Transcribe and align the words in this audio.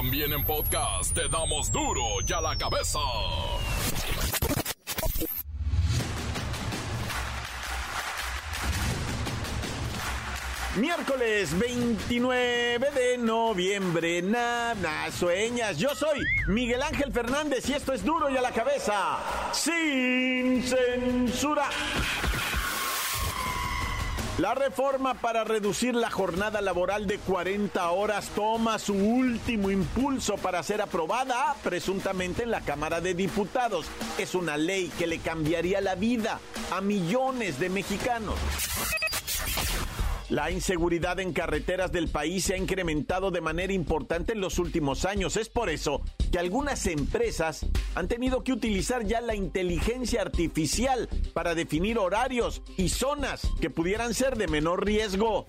También 0.00 0.32
en 0.32 0.42
podcast 0.46 1.12
te 1.12 1.28
damos 1.28 1.70
duro 1.70 2.00
y 2.26 2.32
a 2.32 2.40
la 2.40 2.56
cabeza. 2.56 2.98
Miércoles 10.76 11.58
29 11.58 12.90
de 12.92 13.18
noviembre, 13.18 14.22
nada, 14.22 15.12
sueñas. 15.12 15.76
Yo 15.76 15.94
soy 15.94 16.20
Miguel 16.48 16.80
Ángel 16.80 17.12
Fernández 17.12 17.68
y 17.68 17.74
esto 17.74 17.92
es 17.92 18.02
duro 18.02 18.30
y 18.30 18.38
a 18.38 18.40
la 18.40 18.52
cabeza, 18.52 19.18
sin 19.52 20.62
censura. 20.62 21.68
La 24.40 24.54
reforma 24.54 25.12
para 25.12 25.44
reducir 25.44 25.94
la 25.94 26.10
jornada 26.10 26.62
laboral 26.62 27.06
de 27.06 27.18
40 27.18 27.90
horas 27.90 28.30
toma 28.34 28.78
su 28.78 28.94
último 28.94 29.70
impulso 29.70 30.38
para 30.38 30.62
ser 30.62 30.80
aprobada 30.80 31.54
presuntamente 31.62 32.44
en 32.44 32.50
la 32.50 32.62
Cámara 32.62 33.02
de 33.02 33.12
Diputados. 33.12 33.84
Es 34.16 34.34
una 34.34 34.56
ley 34.56 34.90
que 34.98 35.06
le 35.06 35.18
cambiaría 35.18 35.82
la 35.82 35.94
vida 35.94 36.40
a 36.72 36.80
millones 36.80 37.60
de 37.60 37.68
mexicanos. 37.68 38.38
La 40.30 40.52
inseguridad 40.52 41.18
en 41.18 41.32
carreteras 41.32 41.90
del 41.90 42.08
país 42.08 42.44
se 42.44 42.54
ha 42.54 42.56
incrementado 42.56 43.32
de 43.32 43.40
manera 43.40 43.72
importante 43.72 44.32
en 44.32 44.40
los 44.40 44.60
últimos 44.60 45.04
años. 45.04 45.36
Es 45.36 45.48
por 45.48 45.68
eso 45.68 46.02
que 46.30 46.38
algunas 46.38 46.86
empresas 46.86 47.66
han 47.96 48.06
tenido 48.06 48.44
que 48.44 48.52
utilizar 48.52 49.04
ya 49.04 49.20
la 49.20 49.34
inteligencia 49.34 50.22
artificial 50.22 51.08
para 51.34 51.56
definir 51.56 51.98
horarios 51.98 52.62
y 52.76 52.90
zonas 52.90 53.42
que 53.60 53.70
pudieran 53.70 54.14
ser 54.14 54.38
de 54.38 54.46
menor 54.46 54.86
riesgo. 54.86 55.46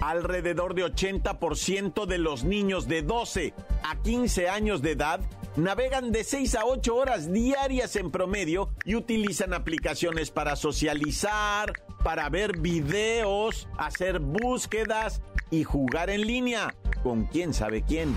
Alrededor 0.00 0.74
de 0.74 0.84
80% 0.86 2.04
de 2.04 2.18
los 2.18 2.42
niños 2.42 2.88
de 2.88 3.02
12 3.02 3.54
a 3.84 4.02
15 4.02 4.48
años 4.48 4.82
de 4.82 4.92
edad 4.92 5.20
navegan 5.54 6.10
de 6.10 6.24
6 6.24 6.56
a 6.56 6.64
8 6.64 6.96
horas 6.96 7.32
diarias 7.32 7.94
en 7.94 8.10
promedio 8.10 8.70
y 8.84 8.96
utilizan 8.96 9.54
aplicaciones 9.54 10.32
para 10.32 10.56
socializar, 10.56 11.72
para 12.08 12.30
ver 12.30 12.58
videos, 12.58 13.68
hacer 13.76 14.18
búsquedas 14.18 15.20
y 15.50 15.64
jugar 15.64 16.08
en 16.08 16.22
línea 16.22 16.74
con 17.02 17.26
quién 17.26 17.52
sabe 17.52 17.82
quién. 17.82 18.16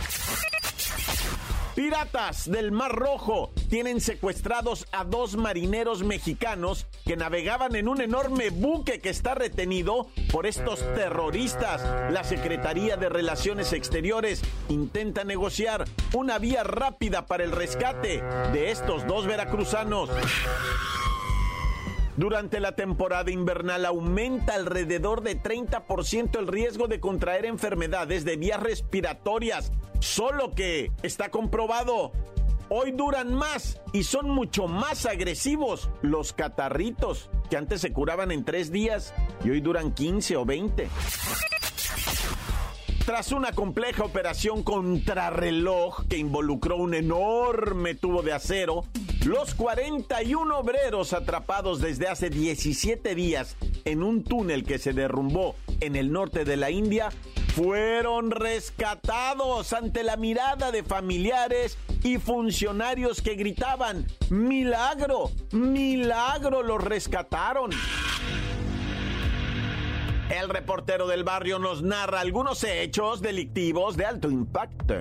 Piratas 1.75 2.50
del 2.50 2.72
Mar 2.72 2.94
Rojo 2.94 3.52
tienen 3.69 4.00
secuestrados 4.00 4.88
a 4.94 5.03
dos 5.03 5.36
marineros 5.36 6.03
mexicanos 6.03 6.88
que 7.06 7.17
navegaban 7.17 7.75
en 7.75 7.89
un 7.89 8.00
enorme 8.00 8.50
buque 8.50 9.02
que 9.02 9.09
está 9.09 9.36
retenido 9.36 10.08
por 10.31 10.45
estos 10.47 10.80
terroristas. 10.95 11.81
La 12.14 12.23
Secretaría 12.23 12.95
de 12.95 13.09
Relaciones 13.09 13.73
Exteriores 13.73 14.42
intenta 14.69 15.25
negociar 15.25 15.84
una 16.14 16.39
vía 16.39 16.64
rápida 16.64 17.25
para 17.25 17.44
el 17.44 17.52
rescate 17.52 18.23
de 18.53 18.72
estos 18.72 19.06
dos 19.06 19.28
veracruzanos. 19.28 20.09
Durante 22.17 22.59
la 22.59 22.73
temporada 22.73 23.31
invernal 23.31 23.86
aumenta 23.86 24.56
alrededor 24.56 25.22
de 25.22 25.42
30% 25.42 26.40
el 26.40 26.48
riesgo 26.48 26.88
de 26.88 27.00
contraer 27.00 27.45
enfermedades 27.45 28.26
de 28.26 28.36
vías 28.36 28.62
respiratorias, 28.62 29.72
solo 30.00 30.52
que 30.52 30.92
está 31.03 31.30
comprobado. 31.30 32.12
Hoy 32.70 32.92
duran 32.92 33.34
más 33.34 33.81
y 33.94 34.03
son 34.03 34.30
mucho 34.30 34.68
más 34.68 35.06
agresivos 35.06 35.90
los 36.02 36.34
catarritos, 36.34 37.30
que 37.50 37.58
antes 37.58 37.81
se 37.81 37.94
curaban 37.94 38.31
en 38.31 38.44
tres 38.44 38.72
días 38.72 39.14
y 39.44 39.50
hoy 39.50 39.62
duran 39.62 39.94
15 39.94 40.38
o 40.38 40.46
20. 40.46 40.90
Tras 43.06 43.31
una 43.31 43.52
compleja 43.52 44.03
operación 44.03 44.64
contrarreloj 44.64 46.06
que 46.08 46.18
involucró 46.18 46.78
un 46.78 46.94
enorme 46.94 47.96
tubo 47.96 48.22
de 48.22 48.31
acero, 48.31 48.84
los 49.26 49.54
41 49.54 50.58
obreros 50.58 51.14
atrapados 51.14 51.80
desde 51.80 52.08
hace 52.08 52.30
17 52.30 53.14
días 53.14 53.56
en 53.86 54.02
un 54.02 54.24
túnel 54.24 54.64
que 54.64 54.80
se 54.80 54.94
derrumbó 54.94 55.56
en 55.80 55.96
el 55.96 56.12
norte 56.12 56.44
de 56.44 56.58
la 56.58 56.72
India 56.72 57.09
fueron 57.54 58.31
rescatados 58.31 59.74
ante 59.74 60.04
la 60.04 60.16
mirada 60.18 60.72
de 60.72 60.84
familiares 60.84 61.78
y 62.04 62.18
funcionarios 62.18 63.22
que 63.22 63.36
gritaban, 63.36 64.08
milagro, 64.30 65.31
milagro, 65.52 66.64
los 66.64 66.84
rescataron. 66.84 67.72
El 70.30 70.48
reportero 70.50 71.08
del 71.08 71.26
barrio 71.26 71.60
nos 71.60 71.84
narra 71.84 72.22
algunos 72.22 72.64
hechos 72.64 73.22
delictivos 73.22 73.98
de 73.98 74.06
alto 74.06 74.31
impacto. 74.31 74.96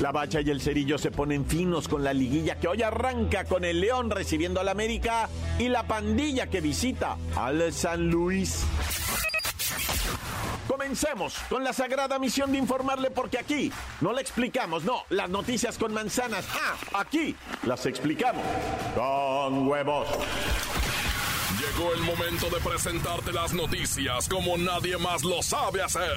La 0.00 0.12
bacha 0.12 0.40
y 0.40 0.48
el 0.48 0.62
cerillo 0.62 0.96
se 0.96 1.10
ponen 1.10 1.44
finos 1.44 1.86
con 1.86 2.02
la 2.02 2.14
liguilla 2.14 2.58
que 2.58 2.68
hoy 2.68 2.82
arranca 2.82 3.44
con 3.44 3.66
el 3.66 3.82
León 3.82 4.10
recibiendo 4.10 4.58
al 4.58 4.70
América 4.70 5.28
y 5.58 5.68
la 5.68 5.82
pandilla 5.82 6.46
que 6.46 6.62
visita 6.62 7.18
al 7.36 7.70
San 7.70 8.08
Luis. 8.08 8.64
Comencemos 10.66 11.34
con 11.50 11.62
la 11.62 11.74
sagrada 11.74 12.18
misión 12.18 12.50
de 12.50 12.56
informarle 12.56 13.10
porque 13.10 13.38
aquí 13.38 13.70
no 14.00 14.14
le 14.14 14.22
explicamos, 14.22 14.84
no, 14.84 15.04
las 15.10 15.28
noticias 15.28 15.76
con 15.76 15.92
manzanas. 15.92 16.46
Ah, 16.54 17.00
aquí 17.00 17.36
las 17.64 17.84
explicamos 17.84 18.42
con 18.94 19.68
huevos. 19.68 20.08
Llegó 21.58 21.92
el 21.92 22.00
momento 22.00 22.48
de 22.48 22.60
presentarte 22.60 23.32
las 23.32 23.52
noticias 23.52 24.30
como 24.30 24.56
nadie 24.56 24.96
más 24.96 25.22
lo 25.24 25.42
sabe 25.42 25.82
hacer. 25.82 26.16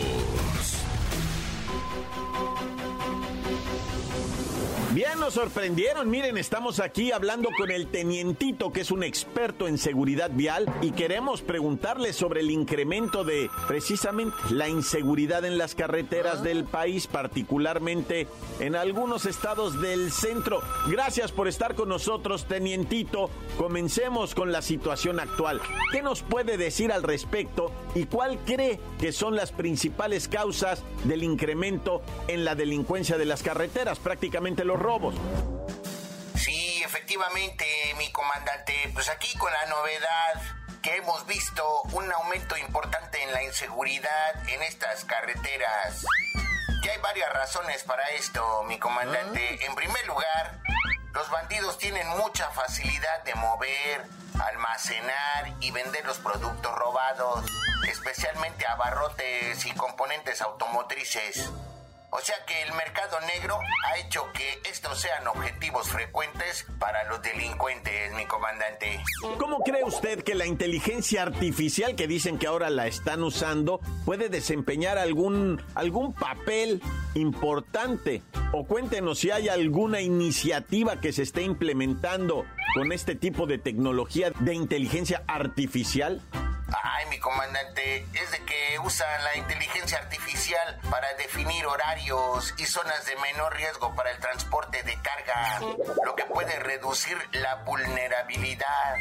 Bien, 4.93 5.21
nos 5.21 5.35
sorprendieron. 5.35 6.09
Miren, 6.09 6.37
estamos 6.37 6.81
aquí 6.81 7.13
hablando 7.13 7.47
con 7.57 7.71
el 7.71 7.87
tenientito, 7.87 8.73
que 8.73 8.81
es 8.81 8.91
un 8.91 9.03
experto 9.03 9.69
en 9.69 9.77
seguridad 9.77 10.31
vial, 10.33 10.65
y 10.81 10.91
queremos 10.91 11.41
preguntarle 11.41 12.11
sobre 12.11 12.41
el 12.41 12.51
incremento 12.51 13.23
de 13.23 13.49
precisamente 13.69 14.35
la 14.49 14.67
inseguridad 14.67 15.45
en 15.45 15.57
las 15.57 15.75
carreteras 15.75 16.43
del 16.43 16.65
país, 16.65 17.07
particularmente 17.07 18.27
en 18.59 18.75
algunos 18.75 19.25
estados 19.25 19.81
del 19.81 20.11
centro. 20.11 20.59
Gracias 20.89 21.31
por 21.31 21.47
estar 21.47 21.73
con 21.75 21.87
nosotros, 21.87 22.43
tenientito. 22.43 23.29
Comencemos 23.57 24.35
con 24.35 24.51
la 24.51 24.61
situación 24.61 25.21
actual. 25.21 25.61
¿Qué 25.93 26.01
nos 26.01 26.21
puede 26.21 26.57
decir 26.57 26.91
al 26.91 27.03
respecto 27.03 27.71
y 27.95 28.07
cuál 28.07 28.39
cree 28.39 28.81
que 28.99 29.13
son 29.13 29.37
las 29.37 29.53
principales 29.53 30.27
causas 30.27 30.83
del 31.05 31.23
incremento 31.23 32.01
en 32.27 32.43
la 32.43 32.55
delincuencia 32.55 33.17
de 33.17 33.25
las 33.25 33.41
carreteras? 33.41 33.97
Prácticamente 33.97 34.65
los 34.65 34.80
robos. 34.81 35.15
Sí, 36.35 36.81
efectivamente, 36.83 37.65
mi 37.97 38.11
comandante, 38.11 38.73
pues 38.93 39.09
aquí 39.09 39.37
con 39.37 39.51
la 39.51 39.65
novedad 39.67 40.41
que 40.81 40.95
hemos 40.95 41.25
visto 41.27 41.83
un 41.93 42.11
aumento 42.11 42.57
importante 42.57 43.21
en 43.21 43.31
la 43.31 43.43
inseguridad 43.43 44.49
en 44.49 44.63
estas 44.63 45.05
carreteras. 45.05 46.05
Y 46.83 46.89
hay 46.89 46.97
varias 46.99 47.31
razones 47.33 47.83
para 47.83 48.09
esto, 48.11 48.63
mi 48.63 48.79
comandante. 48.79 49.63
En 49.65 49.75
primer 49.75 50.05
lugar, 50.07 50.59
los 51.13 51.29
bandidos 51.29 51.77
tienen 51.77 52.07
mucha 52.17 52.49
facilidad 52.49 53.23
de 53.23 53.35
mover, 53.35 54.05
almacenar 54.43 55.53
y 55.59 55.69
vender 55.69 56.03
los 56.05 56.17
productos 56.17 56.73
robados, 56.73 57.45
especialmente 57.87 58.65
abarrotes 58.65 59.63
y 59.65 59.71
componentes 59.73 60.41
automotrices. 60.41 61.51
O 62.13 62.19
sea 62.19 62.35
que 62.45 62.61
el 62.63 62.73
mercado 62.73 63.17
negro 63.21 63.57
ha 63.85 63.97
hecho 63.97 64.29
que 64.33 64.69
estos 64.69 64.99
sean 64.99 65.25
objetivos 65.27 65.87
frecuentes 65.87 66.65
para 66.77 67.05
los 67.05 67.21
delincuentes, 67.21 68.13
mi 68.15 68.25
comandante. 68.25 68.99
¿Cómo 69.37 69.59
cree 69.59 69.85
usted 69.85 70.21
que 70.21 70.35
la 70.35 70.45
inteligencia 70.45 71.21
artificial 71.21 71.95
que 71.95 72.07
dicen 72.07 72.37
que 72.37 72.47
ahora 72.47 72.69
la 72.69 72.87
están 72.87 73.23
usando 73.23 73.79
puede 74.03 74.27
desempeñar 74.27 74.97
algún, 74.97 75.61
algún 75.73 76.13
papel 76.13 76.81
importante? 77.15 78.21
O 78.51 78.65
cuéntenos 78.65 79.19
si 79.19 79.31
hay 79.31 79.47
alguna 79.47 80.01
iniciativa 80.01 80.99
que 80.99 81.13
se 81.13 81.23
esté 81.23 81.43
implementando 81.43 82.45
con 82.75 82.91
este 82.91 83.15
tipo 83.15 83.47
de 83.47 83.57
tecnología 83.57 84.31
de 84.41 84.53
inteligencia 84.53 85.23
artificial. 85.27 86.21
Ay, 86.83 87.05
mi 87.07 87.19
comandante, 87.19 88.05
es 88.13 88.31
de 88.31 88.45
que 88.45 88.79
usan 88.79 89.23
la 89.23 89.35
inteligencia 89.35 89.97
artificial 89.97 90.79
para 90.89 91.13
definir 91.15 91.65
horarios 91.65 92.53
y 92.57 92.65
zonas 92.65 93.05
de 93.05 93.15
menor 93.17 93.55
riesgo 93.55 93.93
para 93.95 94.11
el 94.11 94.19
transporte 94.19 94.81
de 94.83 94.97
carga, 95.01 95.59
lo 96.05 96.15
que 96.15 96.25
puede 96.25 96.59
reducir 96.59 97.17
la 97.33 97.55
vulnerabilidad. 97.63 98.95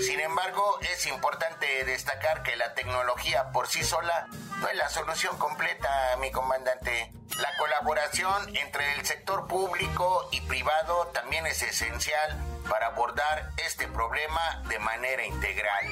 Sin 0.00 0.20
embargo, 0.20 0.78
es 0.80 1.06
importante 1.06 1.84
destacar 1.84 2.42
que 2.42 2.56
la 2.56 2.74
tecnología 2.74 3.50
por 3.50 3.68
sí 3.68 3.82
sola 3.82 4.26
no 4.60 4.68
es 4.68 4.76
la 4.76 4.88
solución 4.88 5.36
completa, 5.38 6.16
mi 6.20 6.30
comandante. 6.30 7.12
La 7.38 7.56
colaboración 7.56 8.56
entre 8.56 8.94
el 8.94 9.06
sector 9.06 9.46
público 9.46 10.28
y 10.32 10.40
privado 10.42 11.08
también 11.08 11.46
es 11.46 11.62
esencial 11.62 12.36
para 12.68 12.86
abordar 12.86 13.50
este 13.58 13.86
problema 13.88 14.62
de 14.68 14.78
manera 14.78 15.24
integral. 15.24 15.86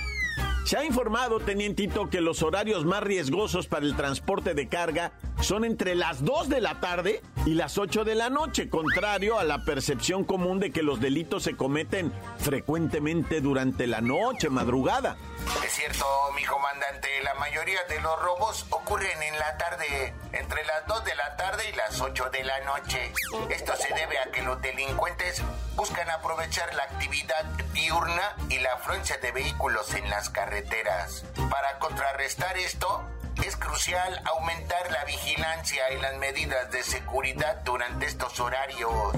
Se 0.67 0.77
ha 0.77 0.85
informado, 0.85 1.39
tenientito, 1.39 2.11
que 2.11 2.21
los 2.21 2.43
horarios 2.43 2.85
más 2.85 3.01
riesgosos 3.01 3.69
para 3.69 3.87
el 3.87 3.95
transporte 3.95 4.53
de 4.53 4.67
carga 4.67 5.13
son 5.41 5.65
entre 5.65 5.95
las 5.95 6.25
2 6.25 6.49
de 6.49 6.61
la 6.61 6.81
tarde 6.81 7.23
y 7.47 7.55
las 7.55 7.79
8 7.79 8.03
de 8.03 8.17
la 8.17 8.31
noche, 8.31 8.69
contrario 8.69 9.39
a 9.39 9.45
la 9.45 9.65
percepción 9.65 10.25
común 10.25 10.59
de 10.59 10.73
que 10.73 10.83
los 10.83 10.99
delitos 10.99 11.45
se 11.45 11.55
cometen 11.55 12.13
frecuentemente 12.39 13.41
durante 13.41 13.87
la 13.87 14.01
noche, 14.01 14.51
madrugada. 14.51 15.17
Es 15.65 15.73
cierto, 15.73 16.07
mi 16.35 16.45
comandante, 16.45 17.09
la 17.23 17.35
mayoría 17.35 17.83
de 17.85 18.01
los 18.01 18.21
robos 18.21 18.67
ocurren 18.71 19.23
en 19.23 19.39
la 19.39 19.57
tarde, 19.57 20.15
entre 20.33 20.65
las 20.65 20.87
2 20.87 21.05
de 21.05 21.15
la 21.15 21.37
tarde 21.37 21.71
y 21.71 21.77
las 21.77 22.01
8 22.01 22.31
de 22.31 22.45
la 22.45 22.61
noche. 22.61 23.13
Esto 23.51 23.75
se 23.77 23.95
debe 23.95 24.19
a 24.19 24.31
que 24.31 24.43
los 24.43 24.61
delincuentes 24.61 25.43
buscan 25.75 26.11
aprovechar 26.11 26.75
la 26.75 26.85
actividad 26.85 27.45
diurna 27.73 28.37
y 28.49 28.59
la 28.59 28.75
afluencia 28.75 29.19
de 29.19 29.33
vehículos 29.33 29.95
en 29.95 30.09
las 30.11 30.31
carreteras. 30.31 31.25
Para 31.51 31.79
contrarrestar 31.79 32.57
esto, 32.59 33.05
es 33.45 33.57
crucial 33.57 34.23
aumentar 34.25 34.91
la 34.91 35.05
vigilancia 35.05 35.93
y 35.93 36.01
las 36.01 36.17
medidas 36.17 36.71
de 36.71 36.83
seguridad 36.83 37.63
durante 37.65 38.07
estos 38.07 38.41
horarios. 38.41 39.13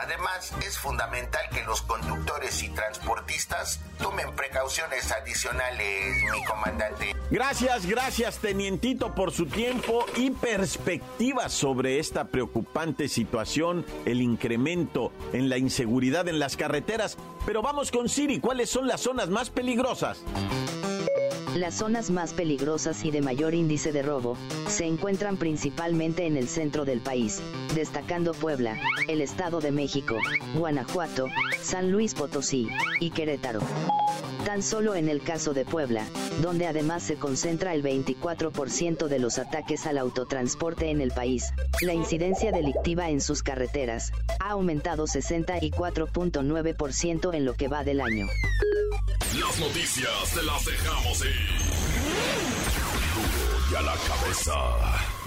Además, 0.00 0.52
es 0.64 0.78
fundamental 0.78 1.42
que 1.52 1.64
los 1.64 1.82
conductores 1.82 2.62
y 2.62 2.68
transportistas 2.68 3.80
tomen 4.00 4.32
precauciones 4.36 5.10
adicionales, 5.10 6.22
mi 6.32 6.44
comandante. 6.44 7.16
Gracias, 7.32 7.84
gracias, 7.84 8.38
tenientito, 8.38 9.14
por 9.14 9.32
su 9.32 9.46
tiempo 9.46 10.06
y 10.16 10.30
perspectiva 10.30 11.48
sobre 11.48 11.98
esta 11.98 12.28
preocupante 12.28 13.08
situación, 13.08 13.84
el 14.04 14.22
incremento 14.22 15.12
en 15.32 15.48
la 15.48 15.58
inseguridad 15.58 16.28
en 16.28 16.38
las 16.38 16.56
carreteras. 16.56 17.16
Pero 17.44 17.60
vamos 17.60 17.90
con 17.90 18.08
Siri, 18.08 18.38
¿cuáles 18.38 18.70
son 18.70 18.86
las 18.86 19.00
zonas 19.00 19.28
más 19.30 19.50
peligrosas? 19.50 20.22
Las 21.56 21.74
zonas 21.74 22.10
más 22.10 22.34
peligrosas 22.34 23.04
y 23.04 23.10
de 23.10 23.22
mayor 23.22 23.54
índice 23.54 23.90
de 23.90 24.02
robo 24.02 24.36
se 24.68 24.84
encuentran 24.84 25.36
principalmente 25.36 26.26
en 26.26 26.36
el 26.36 26.46
centro 26.46 26.84
del 26.84 27.00
país, 27.00 27.40
destacando 27.74 28.32
Puebla, 28.32 28.78
el 29.08 29.22
Estado 29.22 29.60
de 29.60 29.72
México, 29.72 30.16
Guanajuato, 30.54 31.28
San 31.60 31.90
Luis 31.90 32.14
Potosí 32.14 32.68
y 33.00 33.10
Querétaro. 33.10 33.60
Tan 34.44 34.62
solo 34.62 34.94
en 34.94 35.08
el 35.08 35.22
caso 35.22 35.54
de 35.54 35.64
Puebla, 35.64 36.04
donde 36.42 36.66
además 36.66 37.02
se 37.02 37.14
concentra 37.16 37.72
el 37.74 37.82
24% 37.82 39.08
de 39.08 39.18
los 39.18 39.38
ataques 39.38 39.86
al 39.86 39.96
autotransporte 39.98 40.90
en 40.90 41.00
el 41.00 41.10
país, 41.10 41.52
la 41.82 41.94
incidencia 41.94 42.52
delictiva 42.52 43.10
en 43.10 43.20
sus 43.20 43.42
carreteras 43.42 44.12
ha 44.40 44.50
aumentado 44.50 45.06
64.9% 45.06 47.34
en 47.34 47.44
lo 47.44 47.54
que 47.54 47.66
va 47.68 47.84
del 47.84 48.00
año. 48.00 48.26
Las 49.38 49.60
noticias 49.60 50.32
te 50.34 50.42
las 50.42 50.64
dejamos 50.64 51.20
ir. 51.20 51.28
y 53.70 53.74
a 53.74 53.82
la 53.82 53.94
cabeza. 53.94 55.17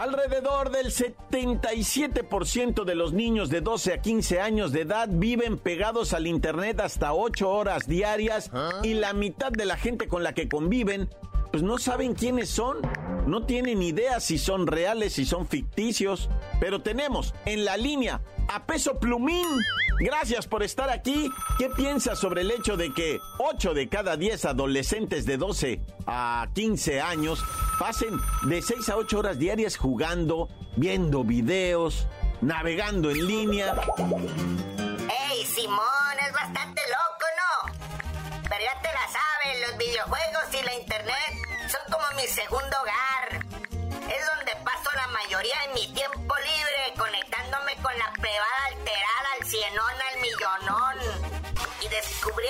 Alrededor 0.00 0.70
del 0.70 0.86
77% 0.86 2.84
de 2.84 2.94
los 2.94 3.12
niños 3.12 3.50
de 3.50 3.60
12 3.60 3.92
a 3.92 4.00
15 4.00 4.40
años 4.40 4.72
de 4.72 4.80
edad 4.80 5.10
viven 5.10 5.58
pegados 5.58 6.14
al 6.14 6.26
Internet 6.26 6.80
hasta 6.80 7.12
8 7.12 7.50
horas 7.50 7.86
diarias 7.86 8.50
y 8.82 8.94
la 8.94 9.12
mitad 9.12 9.52
de 9.52 9.66
la 9.66 9.76
gente 9.76 10.08
con 10.08 10.22
la 10.22 10.32
que 10.32 10.48
conviven 10.48 11.10
pues 11.50 11.62
no 11.62 11.76
saben 11.76 12.14
quiénes 12.14 12.48
son, 12.48 12.78
no 13.26 13.44
tienen 13.44 13.82
idea 13.82 14.20
si 14.20 14.38
son 14.38 14.66
reales, 14.66 15.12
si 15.12 15.26
son 15.26 15.46
ficticios, 15.46 16.30
pero 16.60 16.80
tenemos 16.80 17.34
en 17.44 17.66
la 17.66 17.76
línea 17.76 18.22
a 18.48 18.64
Peso 18.64 18.98
Plumín. 18.98 19.48
Gracias 19.98 20.46
por 20.46 20.62
estar 20.62 20.88
aquí. 20.88 21.28
¿Qué 21.58 21.68
piensas 21.68 22.18
sobre 22.18 22.40
el 22.40 22.50
hecho 22.52 22.78
de 22.78 22.94
que 22.94 23.18
8 23.38 23.74
de 23.74 23.88
cada 23.90 24.16
10 24.16 24.46
adolescentes 24.46 25.26
de 25.26 25.36
12 25.36 25.82
a 26.06 26.48
15 26.54 27.02
años 27.02 27.44
pasen 27.80 28.20
de 28.42 28.60
6 28.60 28.90
a 28.90 28.96
8 28.98 29.18
horas 29.18 29.38
diarias 29.38 29.78
jugando, 29.78 30.50
viendo 30.76 31.24
videos, 31.24 32.06
navegando 32.42 33.10
en 33.10 33.26
línea? 33.26 33.74
¡Ey, 35.30 35.46
Simón! 35.46 36.14
Es 36.26 36.32
bastante 36.34 36.82
loco, 36.82 37.26
¿no? 37.40 37.72
Pero 38.42 38.60
ya 38.62 38.82
te 38.82 38.88
la 38.92 39.06
sabes, 39.08 39.66
los 39.66 39.78
videojuegos 39.78 40.44
y 40.52 40.62
la 40.62 40.74
internet 40.74 41.32
son 41.72 41.80
como 41.90 42.04
mi 42.20 42.28
segundo 42.28 42.76
hogar. 42.82 43.46
Es 44.12 44.22
donde 44.36 44.52
paso 44.62 44.90
la 44.94 45.06
mayoría 45.06 45.56
de 45.66 45.80
mi 45.80 45.94
tiempo 45.94 46.34
libre 46.36 46.82
conectándome 46.98 47.76
con 47.80 47.96
la 47.96 48.12
privada 48.12 48.60
alterada 48.76 49.28
al 49.40 49.46
cienón 49.48 49.96
al 50.12 50.20
millonón 50.20 50.96
y 51.80 51.88
descubriendo 51.88 52.49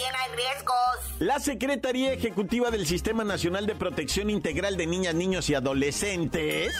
también 0.00 0.14
hay 0.16 0.36
riesgos. 0.36 1.18
La 1.18 1.38
Secretaría 1.38 2.12
Ejecutiva 2.12 2.70
del 2.70 2.86
Sistema 2.86 3.24
Nacional 3.24 3.66
de 3.66 3.74
Protección 3.74 4.30
Integral 4.30 4.76
de 4.76 4.86
Niñas, 4.86 5.14
Niños 5.14 5.50
y 5.50 5.54
Adolescentes. 5.54 6.74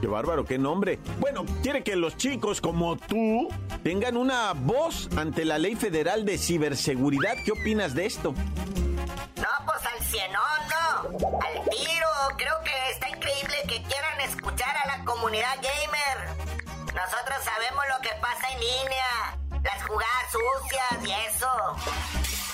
Qué 0.00 0.06
bárbaro, 0.06 0.44
qué 0.44 0.58
nombre. 0.58 0.98
Bueno, 1.18 1.44
quiere 1.62 1.82
que 1.82 1.96
los 1.96 2.16
chicos 2.16 2.60
como 2.60 2.96
tú 2.96 3.48
tengan 3.82 4.16
una 4.16 4.52
voz 4.54 5.08
ante 5.16 5.44
la 5.44 5.58
Ley 5.58 5.76
Federal 5.76 6.24
de 6.24 6.38
Ciberseguridad. 6.38 7.34
¿Qué 7.44 7.52
opinas 7.52 7.94
de 7.94 8.06
esto? 8.06 8.32
No, 8.32 9.48
pues 9.64 9.86
al 9.86 10.04
cienón, 10.06 10.42
no. 10.68 11.38
Al 11.40 11.64
tiro. 11.70 12.08
Creo 12.36 12.54
que 12.64 12.90
está 12.92 13.08
increíble 13.08 13.56
que 13.68 13.82
quieran 13.82 14.20
escuchar 14.22 14.74
a 14.84 14.96
la 14.96 15.04
comunidad 15.04 15.56
gamer. 15.56 16.28
Nosotros 16.86 17.38
sabemos 17.44 17.84
lo 17.88 18.02
que 18.02 18.10
pasa 18.20 18.48
en 18.52 18.60
línea 18.60 19.39
las 19.74 19.86
jugadas 19.86 20.30
sucias 20.30 21.06
y 21.06 21.12
eso. 21.28 21.48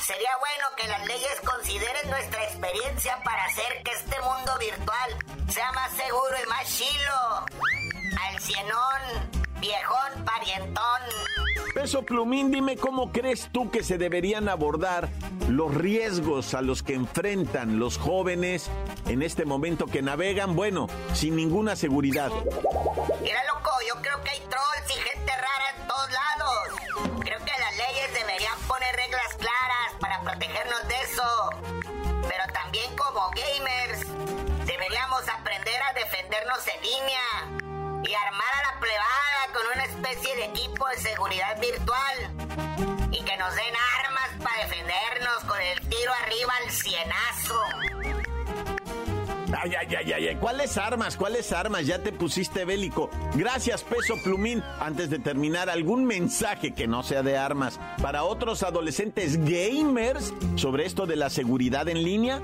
Sería 0.07 0.31
bueno 0.39 0.67
que 0.77 0.89
las 0.89 1.07
leyes 1.07 1.41
consideren 1.45 2.11
nuestra 2.11 2.45
experiencia 2.45 3.19
para 3.25 3.45
hacer 3.45 3.83
que 3.85 3.91
este 3.93 4.21
mundo 4.21 4.53
virtual 4.59 5.17
sea 5.49 5.73
más 5.73 5.93
seguro 5.93 6.37
y 6.45 6.49
más 6.49 6.65
chilo. 6.67 7.47
Al 8.29 8.41
cienón, 8.41 9.31
viejón, 9.61 10.25
parientón. 10.25 11.01
Peso 11.75 12.03
Plumín, 12.03 12.51
dime 12.51 12.77
cómo 12.77 13.13
crees 13.13 13.49
tú 13.53 13.71
que 13.71 13.83
se 13.83 13.99
deberían 13.99 14.49
abordar 14.49 15.09
los 15.49 15.75
riesgos 15.75 16.55
a 16.55 16.63
los 16.63 16.83
que 16.83 16.95
enfrentan 16.95 17.79
los 17.79 17.99
jóvenes 17.99 18.71
en 19.07 19.23
este 19.23 19.45
momento 19.45 19.87
que 19.87 20.03
navegan, 20.03 20.57
bueno, 20.57 20.89
sin 21.15 21.37
ninguna 21.37 21.77
seguridad. 21.77 22.31
Mira, 23.23 23.45
loco, 23.45 23.71
yo 23.89 24.01
creo 24.01 24.23
que 24.23 24.31
hay 24.31 24.41
trolls 24.41 24.91
y 24.91 25.01
gente 25.01 25.33
rara 25.33 25.71
en 25.79 25.87
todos 25.87 26.11
lados. 26.11 27.06
Para 30.01 30.21
protegernos 30.21 30.89
de 30.89 30.95
eso. 31.03 31.51
Pero 32.29 32.45
también 32.53 32.95
como 32.97 33.31
gamers, 33.31 34.01
deberíamos 34.67 35.29
aprender 35.29 35.83
a 35.83 35.93
defendernos 35.95 36.67
en 36.69 36.83
línea 36.83 38.03
y 38.05 38.15
armar 38.15 38.55
a 38.55 38.73
la 38.73 38.81
plebada 38.81 39.43
con 39.53 39.63
una 39.75 39.85
especie 39.85 40.37
de 40.37 40.45
equipo 40.47 40.87
de 40.89 40.99
seguridad 40.99 41.59
virtual 41.61 42.17
y 43.11 43.25
que 43.25 43.37
nos 43.37 43.55
den 43.55 43.75
armas 44.05 44.31
para 44.43 44.63
defendernos 44.65 45.45
con 45.45 45.61
el 45.61 45.81
tiro 45.89 46.13
arriba 46.25 46.53
al 46.65 46.71
cienazo. 46.71 47.61
Ay, 49.63 49.73
ay, 49.75 50.13
ay, 50.13 50.29
ay, 50.29 50.37
¿cuáles 50.37 50.77
armas? 50.77 51.17
¿Cuáles 51.17 51.51
armas? 51.53 51.87
Ya 51.87 51.99
te 51.99 52.13
pusiste 52.13 52.65
bélico. 52.65 53.09
Gracias, 53.35 53.83
Peso 53.83 54.17
Plumín. 54.23 54.63
Antes 54.81 55.09
de 55.09 55.19
terminar, 55.19 55.71
¿algún 55.71 56.05
mensaje 56.05 56.75
que 56.75 56.87
no 56.87 57.03
sea 57.03 57.23
de 57.23 57.39
armas 57.39 57.81
para 58.03 58.25
otros 58.25 58.63
adolescentes 58.63 59.39
gamers 59.39 60.35
sobre 60.57 60.85
esto 60.85 61.07
de 61.07 61.17
la 61.17 61.31
seguridad 61.31 61.89
en 61.89 62.03
línea? 62.03 62.41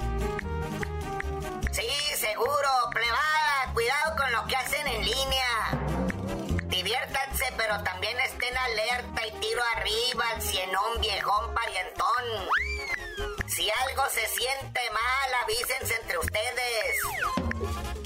Sí, 1.71 1.89
seguro, 2.17 2.71
plebada. 2.93 3.73
Cuidado 3.75 4.17
con 4.17 4.33
lo 4.33 4.47
que 4.47 4.57
hacen 4.57 4.87
en 4.87 5.05
línea. 5.05 6.69
Diviértanse, 6.69 7.45
pero 7.59 7.83
también 7.83 8.17
estén 8.21 8.57
alerta 8.57 9.27
y 9.27 9.31
tiro 9.41 9.61
arriba 9.77 10.25
al 10.35 10.43
cienón 10.43 11.01
viejón 11.01 11.55
parientón. 11.55 12.72
Si 13.55 13.71
algo 13.87 14.03
se 14.09 14.27
siente 14.29 14.81
mal, 14.91 15.35
avísense 15.43 15.95
entre 16.01 16.19
ustedes. 16.19 16.97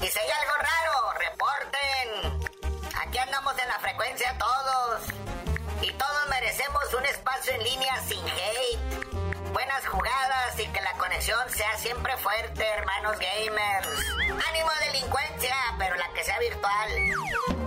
Y 0.01 0.07
si 0.07 0.19
hay 0.19 0.29
algo 0.29 0.53
raro, 0.57 1.13
reporten. 1.19 2.49
delincuencia 3.81 4.29
a 4.29 4.37
todos. 4.37 5.03
Y 5.81 5.91
todos 5.93 6.27
merecemos 6.29 6.93
un 6.93 7.05
espacio 7.05 7.53
en 7.53 7.63
línea 7.63 7.95
sin 8.07 8.27
hate. 8.27 9.53
Buenas 9.53 9.87
jugadas 9.87 10.59
y 10.59 10.67
que 10.67 10.81
la 10.81 10.93
conexión 10.93 11.49
sea 11.49 11.77
siempre 11.77 12.17
fuerte, 12.17 12.67
hermanos 12.67 13.17
gamers. 13.17 13.87
Ánimo 14.49 14.71
delincuencia, 14.81 15.55
pero 15.79 15.95
la 15.95 16.09
que 16.13 16.23
sea 16.25 16.39
virtual. 16.39 17.66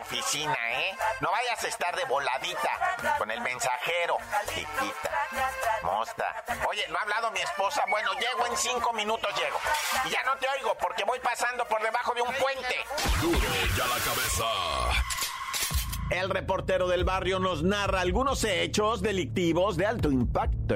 oficina, 0.01 0.55
¿eh? 0.71 0.95
No 1.19 1.31
vayas 1.31 1.63
a 1.63 1.67
estar 1.67 1.95
de 1.95 2.05
voladita 2.05 3.15
con 3.17 3.31
el 3.31 3.41
mensajero, 3.41 4.17
chiquita. 4.47 5.11
Mosta. 5.83 6.43
Oye, 6.67 6.85
no 6.89 6.97
ha 6.97 7.01
hablado 7.01 7.31
mi 7.31 7.39
esposa. 7.39 7.83
Bueno, 7.89 8.11
llego 8.13 8.47
en 8.47 8.57
cinco 8.57 8.93
minutos, 8.93 9.29
llego. 9.35 9.59
Y 10.05 10.09
ya 10.09 10.23
no 10.23 10.35
te 10.37 10.47
oigo 10.49 10.75
porque 10.75 11.03
voy 11.03 11.19
pasando 11.19 11.65
por 11.65 11.81
debajo 11.81 12.13
de 12.13 12.21
un 12.21 12.33
puente. 12.33 12.75
Duro 13.21 13.37
y 13.37 13.81
a 13.81 13.87
la 13.87 13.97
cabeza. 14.03 14.45
El 16.09 16.29
reportero 16.29 16.87
del 16.87 17.05
barrio 17.05 17.39
nos 17.39 17.63
narra 17.63 18.01
algunos 18.01 18.43
hechos 18.43 19.01
delictivos 19.01 19.77
de 19.77 19.85
alto 19.85 20.11
impacto. 20.11 20.75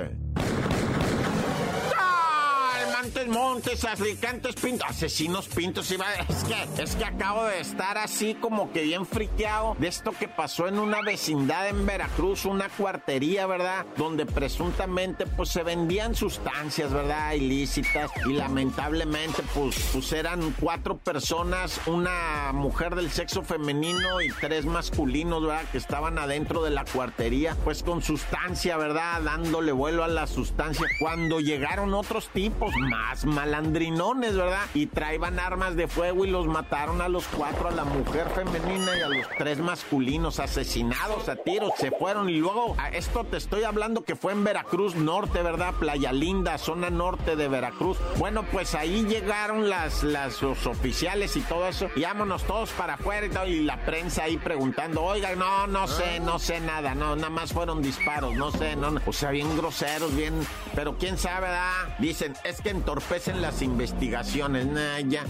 Montes, 3.23 3.85
africantes, 3.85 4.55
pintos, 4.55 4.87
asesinos, 4.87 5.47
pintos. 5.47 5.89
Iba, 5.89 6.05
es 6.27 6.43
que, 6.43 6.83
es 6.83 6.95
que 6.95 7.05
acabo 7.05 7.45
de 7.45 7.61
estar 7.61 7.97
así 7.97 8.35
como 8.35 8.71
que 8.71 8.83
bien 8.83 9.05
friqueado 9.05 9.75
de 9.79 9.87
esto 9.87 10.11
que 10.11 10.27
pasó 10.27 10.67
en 10.67 10.77
una 10.77 11.01
vecindad 11.01 11.69
en 11.69 11.85
Veracruz, 11.85 12.45
una 12.45 12.67
cuartería, 12.69 13.47
¿verdad? 13.47 13.85
Donde 13.97 14.25
presuntamente 14.25 15.25
pues 15.25 15.49
se 15.49 15.63
vendían 15.63 16.13
sustancias, 16.13 16.91
¿verdad? 16.91 17.33
Ilícitas 17.33 18.11
y 18.27 18.33
lamentablemente 18.33 19.41
pues, 19.55 19.75
pues 19.93 20.11
eran 20.11 20.53
cuatro 20.59 20.97
personas, 20.97 21.79
una 21.87 22.51
mujer 22.53 22.95
del 22.95 23.09
sexo 23.09 23.43
femenino 23.43 24.21
y 24.21 24.29
tres 24.41 24.65
masculinos, 24.65 25.41
¿verdad? 25.41 25.63
Que 25.71 25.77
estaban 25.77 26.19
adentro 26.19 26.63
de 26.63 26.71
la 26.71 26.83
cuartería, 26.83 27.55
pues 27.63 27.81
con 27.81 28.03
sustancia, 28.03 28.77
¿verdad? 28.77 29.21
Dándole 29.21 29.71
vuelo 29.71 30.03
a 30.03 30.09
la 30.09 30.27
sustancia. 30.27 30.85
Cuando 30.99 31.39
llegaron 31.39 31.93
otros 31.93 32.29
tipos, 32.29 32.75
más 32.75 33.04
malandrinones, 33.25 34.35
¿verdad? 34.35 34.65
Y 34.73 34.87
traían 34.87 35.39
armas 35.39 35.75
de 35.75 35.87
fuego 35.87 36.25
y 36.25 36.29
los 36.29 36.47
mataron 36.47 37.01
a 37.01 37.07
los 37.07 37.25
cuatro, 37.27 37.69
a 37.69 37.71
la 37.71 37.85
mujer 37.85 38.27
femenina 38.29 38.97
y 38.97 39.01
a 39.01 39.07
los 39.07 39.27
tres 39.37 39.59
masculinos 39.59 40.39
asesinados 40.39 41.29
a 41.29 41.35
tiros. 41.35 41.71
Se 41.77 41.91
fueron 41.91 42.29
y 42.29 42.37
luego, 42.37 42.75
a 42.77 42.89
esto 42.89 43.23
te 43.23 43.37
estoy 43.37 43.63
hablando 43.63 44.03
que 44.03 44.15
fue 44.15 44.33
en 44.33 44.43
Veracruz 44.43 44.95
Norte, 44.95 45.41
¿verdad? 45.41 45.73
Playa 45.79 46.11
Linda, 46.11 46.57
zona 46.57 46.89
norte 46.89 47.35
de 47.35 47.47
Veracruz. 47.47 47.97
Bueno, 48.17 48.43
pues 48.51 48.75
ahí 48.75 49.05
llegaron 49.05 49.69
las, 49.69 50.03
los 50.03 50.65
oficiales 50.65 51.35
y 51.35 51.41
todo 51.41 51.67
eso. 51.67 51.89
Y 51.95 52.01
vámonos 52.01 52.43
todos 52.43 52.69
para 52.71 52.95
afuera 52.95 53.25
y, 53.25 53.29
todo, 53.29 53.47
y 53.47 53.63
la 53.63 53.85
prensa 53.85 54.23
ahí 54.23 54.37
preguntando, 54.37 55.03
oiga, 55.03 55.35
no, 55.35 55.67
no 55.67 55.87
sé, 55.87 56.19
no 56.19 56.39
sé 56.39 56.59
nada, 56.59 56.95
no, 56.95 57.15
nada 57.15 57.29
más 57.29 57.53
fueron 57.53 57.81
disparos, 57.81 58.33
no 58.35 58.51
sé, 58.51 58.75
no, 58.75 58.99
o 59.05 59.13
sea, 59.13 59.31
bien 59.31 59.55
groseros, 59.57 60.15
bien, 60.15 60.33
pero 60.75 60.97
quién 60.97 61.17
sabe, 61.17 61.47
¿verdad? 61.47 61.71
Dicen, 61.99 62.33
es 62.43 62.61
que 62.61 62.69
entorpecen 62.95 63.41
las 63.41 63.61
investigaciones. 63.61 64.65
Nah, 64.67 64.99
ya. 64.99 65.25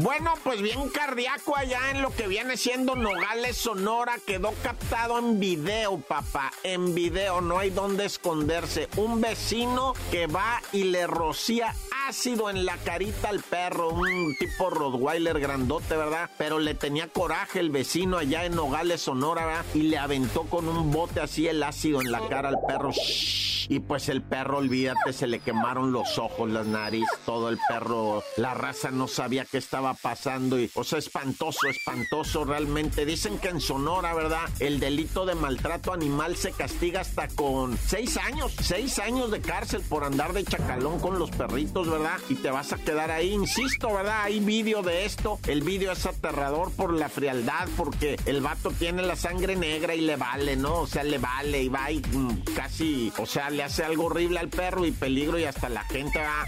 Bueno, 0.00 0.34
pues 0.44 0.62
bien 0.62 0.88
cardíaco 0.90 1.56
allá 1.56 1.90
en 1.90 2.02
lo 2.02 2.10
que 2.10 2.28
viene 2.28 2.56
siendo 2.56 2.94
Nogales, 2.94 3.56
Sonora, 3.56 4.14
quedó 4.24 4.54
captado 4.62 5.18
en 5.18 5.40
video, 5.40 5.98
papá, 5.98 6.52
en 6.62 6.94
video, 6.94 7.40
no 7.40 7.58
hay 7.58 7.70
dónde 7.70 8.04
esconderse. 8.04 8.88
Un 8.96 9.20
vecino 9.20 9.94
que 10.12 10.28
va 10.28 10.62
y 10.72 10.84
le 10.84 11.08
rocía 11.08 11.74
ácido 12.06 12.48
en 12.48 12.64
la 12.64 12.76
carita 12.76 13.28
al 13.28 13.40
perro, 13.40 13.90
un 13.90 14.36
tipo 14.38 14.70
Rottweiler 14.70 15.40
grandote, 15.40 15.96
¿verdad? 15.96 16.30
Pero 16.38 16.60
le 16.60 16.74
tenía 16.74 17.08
coraje 17.08 17.58
el 17.58 17.70
vecino 17.70 18.18
allá 18.18 18.44
en 18.44 18.54
Nogales, 18.54 19.00
Sonora, 19.00 19.46
¿verdad? 19.46 19.64
Y 19.74 19.82
le 19.82 19.98
aventó 19.98 20.44
con 20.44 20.68
un 20.68 20.92
bote 20.92 21.20
así 21.20 21.48
el 21.48 21.60
ácido 21.60 22.00
en 22.00 22.12
la 22.12 22.20
cara 22.28 22.50
al 22.50 22.58
perro. 22.68 22.92
Y 23.70 23.80
pues 23.80 24.08
el 24.08 24.22
perro, 24.22 24.58
olvídate, 24.58 25.12
se 25.12 25.26
le 25.26 25.40
quemaron 25.40 25.92
los 25.92 26.18
ojos, 26.18 26.48
las 26.48 26.66
narices, 26.66 27.18
todo 27.26 27.50
el 27.50 27.58
perro, 27.68 28.22
la 28.38 28.54
raza 28.54 28.90
no 28.90 29.08
sabía 29.08 29.44
qué 29.44 29.58
estaba 29.58 29.87
pasando 29.94 30.58
y, 30.60 30.70
o 30.74 30.84
sea, 30.84 30.98
espantoso, 30.98 31.68
espantoso 31.68 32.44
realmente. 32.44 33.04
Dicen 33.04 33.38
que 33.38 33.48
en 33.48 33.60
Sonora, 33.60 34.14
¿verdad? 34.14 34.48
El 34.60 34.80
delito 34.80 35.26
de 35.26 35.34
maltrato 35.34 35.92
animal 35.92 36.36
se 36.36 36.52
castiga 36.52 37.00
hasta 37.00 37.28
con 37.28 37.76
seis 37.78 38.16
años, 38.16 38.54
seis 38.60 38.98
años 38.98 39.30
de 39.30 39.40
cárcel 39.40 39.82
por 39.88 40.04
andar 40.04 40.32
de 40.32 40.44
chacalón 40.44 41.00
con 41.00 41.18
los 41.18 41.30
perritos, 41.30 41.88
¿verdad? 41.88 42.18
Y 42.28 42.36
te 42.36 42.50
vas 42.50 42.72
a 42.72 42.76
quedar 42.76 43.10
ahí, 43.10 43.32
insisto, 43.32 43.92
¿verdad? 43.92 44.22
Hay 44.22 44.40
vídeo 44.40 44.82
de 44.82 45.04
esto. 45.04 45.38
El 45.46 45.62
vídeo 45.62 45.92
es 45.92 46.06
aterrador 46.06 46.72
por 46.72 46.92
la 46.92 47.08
frialdad, 47.08 47.68
porque 47.76 48.16
el 48.26 48.40
vato 48.40 48.70
tiene 48.70 49.02
la 49.02 49.16
sangre 49.16 49.56
negra 49.56 49.94
y 49.94 50.00
le 50.00 50.16
vale, 50.16 50.56
¿no? 50.56 50.80
O 50.80 50.86
sea, 50.86 51.04
le 51.04 51.18
vale 51.18 51.62
y 51.62 51.68
va 51.68 51.90
y 51.90 52.00
mm, 52.00 52.44
casi, 52.54 53.12
o 53.18 53.26
sea, 53.26 53.50
le 53.50 53.62
hace 53.62 53.84
algo 53.84 54.06
horrible 54.06 54.38
al 54.38 54.48
perro 54.48 54.84
y 54.84 54.92
peligro 54.92 55.38
y 55.38 55.44
hasta 55.44 55.68
la 55.68 55.84
gente 55.84 56.18
va. 56.18 56.44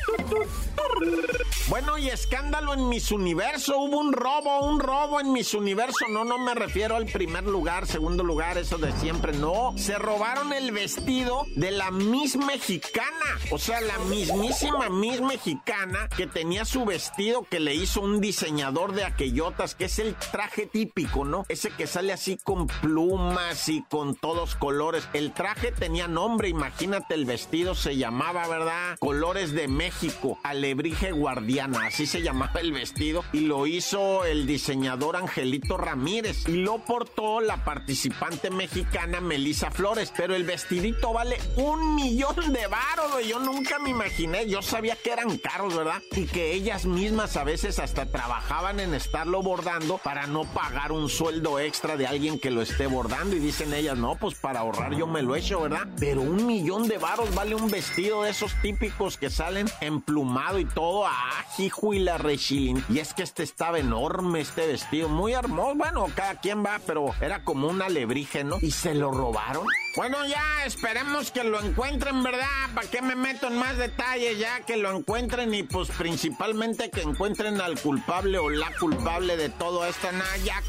Bueno, 1.69 1.99
y 1.99 2.09
escándalo 2.09 2.75
en 2.75 2.89
Miss 2.89 3.11
Universo. 3.31 3.79
Hubo 3.79 4.01
un 4.01 4.13
robo, 4.13 4.59
un 4.65 4.81
robo 4.81 5.21
en 5.21 5.33
Miss 5.33 5.55
Universo. 5.55 6.07
No, 6.11 6.25
no 6.25 6.37
me 6.37 6.53
refiero 6.53 6.97
al 6.97 7.07
primer 7.07 7.45
lugar, 7.45 7.87
segundo 7.87 8.25
lugar, 8.25 8.59
eso 8.59 8.77
de 8.77 8.91
siempre. 8.91 9.33
No, 9.33 9.73
se 9.77 9.99
robaron 9.99 10.53
el 10.53 10.73
vestido 10.73 11.47
de 11.55 11.71
la 11.71 11.93
Miss 11.93 12.37
Mexicana. 12.37 13.07
O 13.53 13.59
sea, 13.59 13.81
la 13.83 14.01
mismísima 14.01 14.89
Miss 14.89 15.21
Mexicana 15.21 16.09
que 16.17 16.27
tenía 16.27 16.65
su 16.65 16.85
vestido 16.85 17.47
que 17.49 17.61
le 17.61 17.73
hizo 17.73 18.01
un 18.01 18.21
diseñador 18.21 18.95
de 18.95 19.05
aquellotas, 19.05 19.77
que 19.77 19.85
es 19.85 20.01
el 20.01 20.17
traje 20.17 20.67
típico, 20.67 21.25
¿no? 21.25 21.45
Ese 21.49 21.71
que 21.71 21.87
sale 21.87 22.13
así 22.13 22.37
con 22.43 22.67
plumas 22.67 23.69
y 23.69 23.85
con 23.85 24.17
todos 24.17 24.57
colores. 24.57 25.09
El 25.13 25.33
traje 25.35 25.71
tenía 25.71 26.09
nombre, 26.09 26.49
imagínate, 26.49 27.15
el 27.15 27.27
vestido 27.27 27.77
se 27.77 27.97
llamaba, 27.97 28.49
¿verdad? 28.49 28.99
Colores 28.99 29.53
de 29.53 29.69
México, 29.69 30.41
alebrije 30.43 31.13
guardiana, 31.13 31.87
así 31.87 32.07
se 32.07 32.23
llamaba 32.23 32.59
el 32.59 32.73
vestido. 32.73 33.10
Y 33.33 33.41
lo 33.41 33.67
hizo 33.67 34.25
el 34.25 34.47
diseñador 34.47 35.17
Angelito 35.17 35.77
Ramírez. 35.77 36.49
Y 36.49 36.57
lo 36.59 36.79
portó 36.79 37.41
la 37.41 37.65
participante 37.65 38.51
mexicana 38.51 39.21
Melissa 39.21 39.71
Flores. 39.71 40.13
Pero 40.17 40.35
el 40.35 40.45
vestidito 40.45 41.13
vale 41.13 41.39
un 41.57 41.95
millón 41.95 42.53
de 42.53 42.67
baros, 42.67 43.13
güey. 43.13 43.29
Yo 43.29 43.39
nunca 43.39 43.79
me 43.79 43.91
imaginé. 43.91 44.49
Yo 44.49 44.63
sabía 44.63 44.97
que 44.97 45.11
eran 45.13 45.39
caros, 45.39 45.77
¿verdad? 45.77 46.03
Y 46.13 46.27
que 46.27 46.53
ellas 46.53 46.87
mismas 46.87 47.37
a 47.37 47.45
veces 47.45 47.79
hasta 47.79 48.07
trabajaban 48.07 48.81
en 48.81 48.95
estarlo 48.95 49.43
bordando 49.43 49.99
para 49.99 50.27
no 50.27 50.45
pagar 50.45 50.93
un 50.93 51.09
sueldo 51.09 51.59
extra 51.59 51.97
de 51.97 52.07
alguien 52.07 52.39
que 52.39 52.51
lo 52.51 52.63
esté 52.63 52.87
bordando. 52.87 53.37
Y 53.37 53.41
dicen 53.41 53.75
ellas, 53.75 53.97
no, 53.97 54.17
pues 54.17 54.35
para 54.35 54.61
ahorrar 54.61 54.95
yo 54.95 55.07
me 55.07 55.23
lo 55.23 55.37
echo, 55.37 55.61
¿verdad? 55.61 55.89
Pero 55.99 56.23
un 56.23 56.47
millón 56.47 56.89
de 56.89 56.99
varos 56.99 57.35
vale 57.35 57.55
un 57.55 57.71
vestido 57.71 58.23
de 58.23 58.31
esos 58.31 58.53
típicos 58.63 59.17
que 59.17 59.31
salen 59.31 59.69
emplumado 59.81 60.59
y 60.59 60.65
todo 60.65 61.07
ah, 61.07 61.45
hijo 61.59 61.95
y 61.95 61.99
la 61.99 62.19
rechilín. 62.19 62.85
Es 63.01 63.15
que 63.15 63.23
este 63.23 63.43
estaba 63.43 63.79
enorme, 63.79 64.41
este 64.41 64.67
vestido, 64.67 65.09
muy 65.09 65.33
hermoso. 65.33 65.75
Bueno, 65.75 66.07
cada 66.15 66.37
quien 66.37 66.65
va, 66.65 66.81
pero 66.87 67.15
era 67.21 67.45
como 67.45 67.69
un 67.69 67.81
alebrije, 67.83 68.45
¿no? 68.45 68.59
Y 68.61 68.71
se 68.71 68.95
lo 68.95 69.11
robaron. 69.11 69.67
Bueno, 69.97 70.25
ya 70.27 70.65
esperemos 70.65 71.31
que 71.31 71.43
lo 71.45 71.61
encuentren, 71.61 72.23
¿verdad? 72.23 72.47
¿Para 72.75 72.89
qué 72.89 73.03
me 73.03 73.17
meto 73.17 73.49
en 73.49 73.59
más 73.59 73.77
detalles? 73.77 74.39
Ya 74.39 74.61
que 74.61 74.77
lo 74.77 74.97
encuentren 74.97 75.53
y 75.55 75.63
pues 75.63 75.89
principalmente 75.89 76.91
que 76.91 77.03
encuentren 77.03 77.61
al 77.61 77.81
culpable 77.81 78.39
o 78.39 78.51
la 78.51 78.71
culpable 78.79 79.37
de 79.37 79.49
todo 79.49 79.85
esto. 79.87 80.13
Naya. 80.13 80.63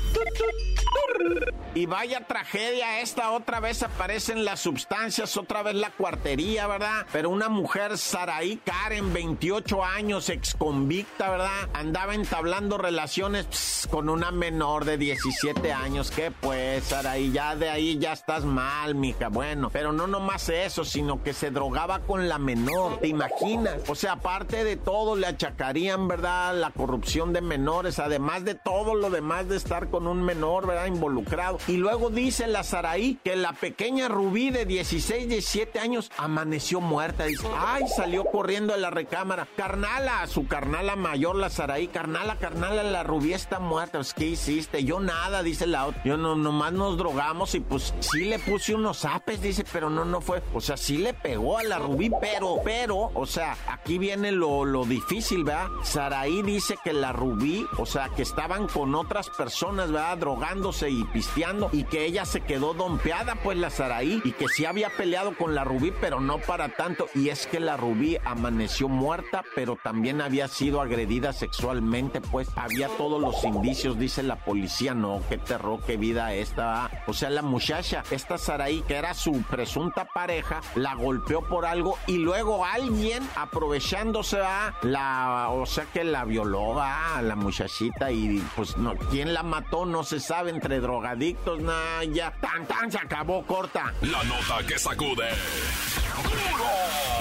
Y 1.73 1.85
vaya 1.85 2.27
tragedia, 2.27 2.99
esta 2.99 3.31
otra 3.31 3.61
vez 3.61 3.81
aparecen 3.81 4.43
las 4.43 4.59
sustancias, 4.59 5.37
otra 5.37 5.63
vez 5.63 5.75
la 5.75 5.89
cuartería, 5.91 6.67
¿verdad? 6.67 7.05
Pero 7.13 7.29
una 7.29 7.47
mujer, 7.47 7.97
Saraí 7.97 8.57
Karen, 8.57 9.13
28 9.13 9.85
años, 9.85 10.27
ex 10.29 10.53
convicta, 10.53 11.29
¿verdad? 11.29 11.69
Andaba 11.73 12.13
entablando 12.21 12.77
relaciones 12.77 13.87
con 13.89 14.07
una 14.07 14.29
menor 14.29 14.85
de 14.85 14.97
17 14.97 15.73
años. 15.73 16.11
¿Qué 16.11 16.29
pues, 16.29 16.83
Saraí? 16.83 17.31
Ya 17.31 17.55
de 17.55 17.69
ahí 17.69 17.97
ya 17.97 18.13
estás 18.13 18.45
mal, 18.45 18.93
mija. 18.93 19.29
Bueno, 19.29 19.71
pero 19.71 19.91
no 19.91 20.05
nomás 20.05 20.47
eso, 20.49 20.85
sino 20.85 21.23
que 21.23 21.33
se 21.33 21.49
drogaba 21.49 22.01
con 22.01 22.29
la 22.29 22.37
menor. 22.37 22.99
¿Te 22.99 23.07
imaginas? 23.07 23.81
O 23.87 23.95
sea, 23.95 24.13
aparte 24.13 24.63
de 24.63 24.77
todo, 24.77 25.15
le 25.15 25.25
achacarían, 25.25 26.07
¿verdad? 26.07 26.55
La 26.55 26.69
corrupción 26.69 27.33
de 27.33 27.41
menores, 27.41 27.97
además 27.97 28.45
de 28.45 28.53
todo 28.53 28.93
lo 28.93 29.09
demás 29.09 29.49
de 29.49 29.57
estar 29.57 29.89
con 29.89 30.05
un 30.05 30.21
menor, 30.21 30.67
¿verdad? 30.67 30.85
Involucrado. 30.85 31.57
Y 31.67 31.77
luego 31.77 32.11
dice 32.11 32.45
la 32.45 32.63
Saraí 32.63 33.19
que 33.23 33.35
la 33.35 33.53
pequeña 33.53 34.09
Rubí 34.09 34.51
de 34.51 34.65
16, 34.65 35.27
17 35.27 35.79
años 35.79 36.11
amaneció 36.17 36.81
muerta. 36.81 37.25
Dice, 37.25 37.47
ay, 37.57 37.85
salió 37.87 38.25
corriendo 38.25 38.75
a 38.75 38.77
la 38.77 38.91
recámara. 38.91 39.47
Carnala, 39.57 40.27
su 40.27 40.47
carnala 40.47 40.95
mayor, 40.95 41.35
la 41.35 41.49
Saraí, 41.49 41.87
carnala, 41.87 42.10
carnala, 42.39 42.83
la 42.83 43.03
Rubí 43.03 43.33
está 43.33 43.59
muerta. 43.59 43.99
Pues, 43.99 44.13
¿Qué 44.13 44.25
hiciste? 44.25 44.83
Yo 44.83 44.99
nada, 44.99 45.43
dice 45.43 45.67
la 45.67 45.85
otra. 45.85 46.01
Yo 46.03 46.17
no, 46.17 46.35
nomás 46.35 46.73
nos 46.73 46.97
drogamos 46.97 47.55
y 47.55 47.59
pues 47.59 47.93
sí 47.99 48.25
le 48.25 48.39
puse 48.39 48.75
unos 48.75 49.05
apes, 49.05 49.41
dice, 49.41 49.63
pero 49.71 49.89
no, 49.89 50.05
no 50.05 50.21
fue. 50.21 50.41
O 50.53 50.61
sea, 50.61 50.77
sí 50.77 50.97
le 50.97 51.13
pegó 51.13 51.57
a 51.57 51.63
la 51.63 51.79
Rubí, 51.79 52.11
pero, 52.21 52.57
pero, 52.63 53.11
o 53.13 53.25
sea, 53.25 53.57
aquí 53.67 53.97
viene 53.97 54.31
lo, 54.31 54.65
lo 54.65 54.85
difícil, 54.85 55.43
¿verdad? 55.43 55.67
Saraí 55.83 56.41
dice 56.41 56.77
que 56.83 56.93
la 56.93 57.11
Rubí, 57.11 57.65
o 57.77 57.85
sea, 57.85 58.09
que 58.09 58.21
estaban 58.21 58.67
con 58.67 58.95
otras 58.95 59.29
personas, 59.29 59.91
¿verdad? 59.91 60.17
Drogándose 60.17 60.89
y 60.89 61.03
pisteando 61.05 61.69
y 61.71 61.83
que 61.83 62.05
ella 62.05 62.25
se 62.25 62.41
quedó 62.41 62.73
dompeada, 62.73 63.35
pues 63.35 63.57
la 63.57 63.69
Saraí, 63.69 64.21
y 64.23 64.31
que 64.31 64.47
sí 64.47 64.65
había 64.65 64.89
peleado 64.89 65.35
con 65.37 65.55
la 65.55 65.63
Rubí, 65.63 65.93
pero 66.01 66.19
no 66.19 66.39
para 66.39 66.69
tanto. 66.69 67.07
Y 67.15 67.29
es 67.29 67.47
que 67.47 67.59
la 67.59 67.77
Rubí 67.77 68.17
amaneció 68.25 68.87
muerta, 68.87 69.43
pero 69.55 69.77
también 69.81 70.21
había 70.21 70.47
sido 70.47 70.81
agredida 70.81 71.33
sexualmente, 71.33 72.00
pues 72.09 72.47
había 72.55 72.87
todos 72.97 73.21
los 73.21 73.43
indicios, 73.43 73.97
dice 73.97 74.23
la 74.23 74.37
policía. 74.37 74.93
No, 74.93 75.21
qué 75.29 75.37
terror, 75.37 75.79
qué 75.85 75.97
vida 75.97 76.33
esta. 76.33 76.89
O 77.07 77.13
sea, 77.13 77.29
la 77.29 77.41
muchacha, 77.41 78.03
esta 78.11 78.37
Saraí, 78.37 78.81
que 78.81 78.95
era 78.95 79.13
su 79.13 79.41
presunta 79.43 80.05
pareja, 80.05 80.61
la 80.75 80.95
golpeó 80.95 81.41
por 81.41 81.65
algo 81.65 81.97
y 82.07 82.17
luego 82.17 82.65
alguien, 82.65 83.27
aprovechándose, 83.35 84.39
a 84.41 84.73
la, 84.81 85.49
o 85.51 85.65
sea, 85.65 85.85
que 85.85 86.03
la 86.03 86.25
violó, 86.25 86.81
a 86.81 87.21
la 87.21 87.35
muchachita 87.35 88.11
y 88.11 88.43
pues 88.55 88.77
no, 88.77 88.95
quién 89.09 89.33
la 89.33 89.43
mató 89.43 89.85
no 89.85 90.03
se 90.03 90.19
sabe 90.19 90.51
entre 90.51 90.79
drogadictos, 90.79 91.61
nada, 91.61 92.03
ya, 92.05 92.31
tan 92.41 92.65
tan 92.65 92.91
se 92.91 92.97
acabó 92.97 93.45
corta. 93.45 93.93
La 94.01 94.23
nota 94.23 94.65
que 94.67 94.79
sacude. 94.79 95.29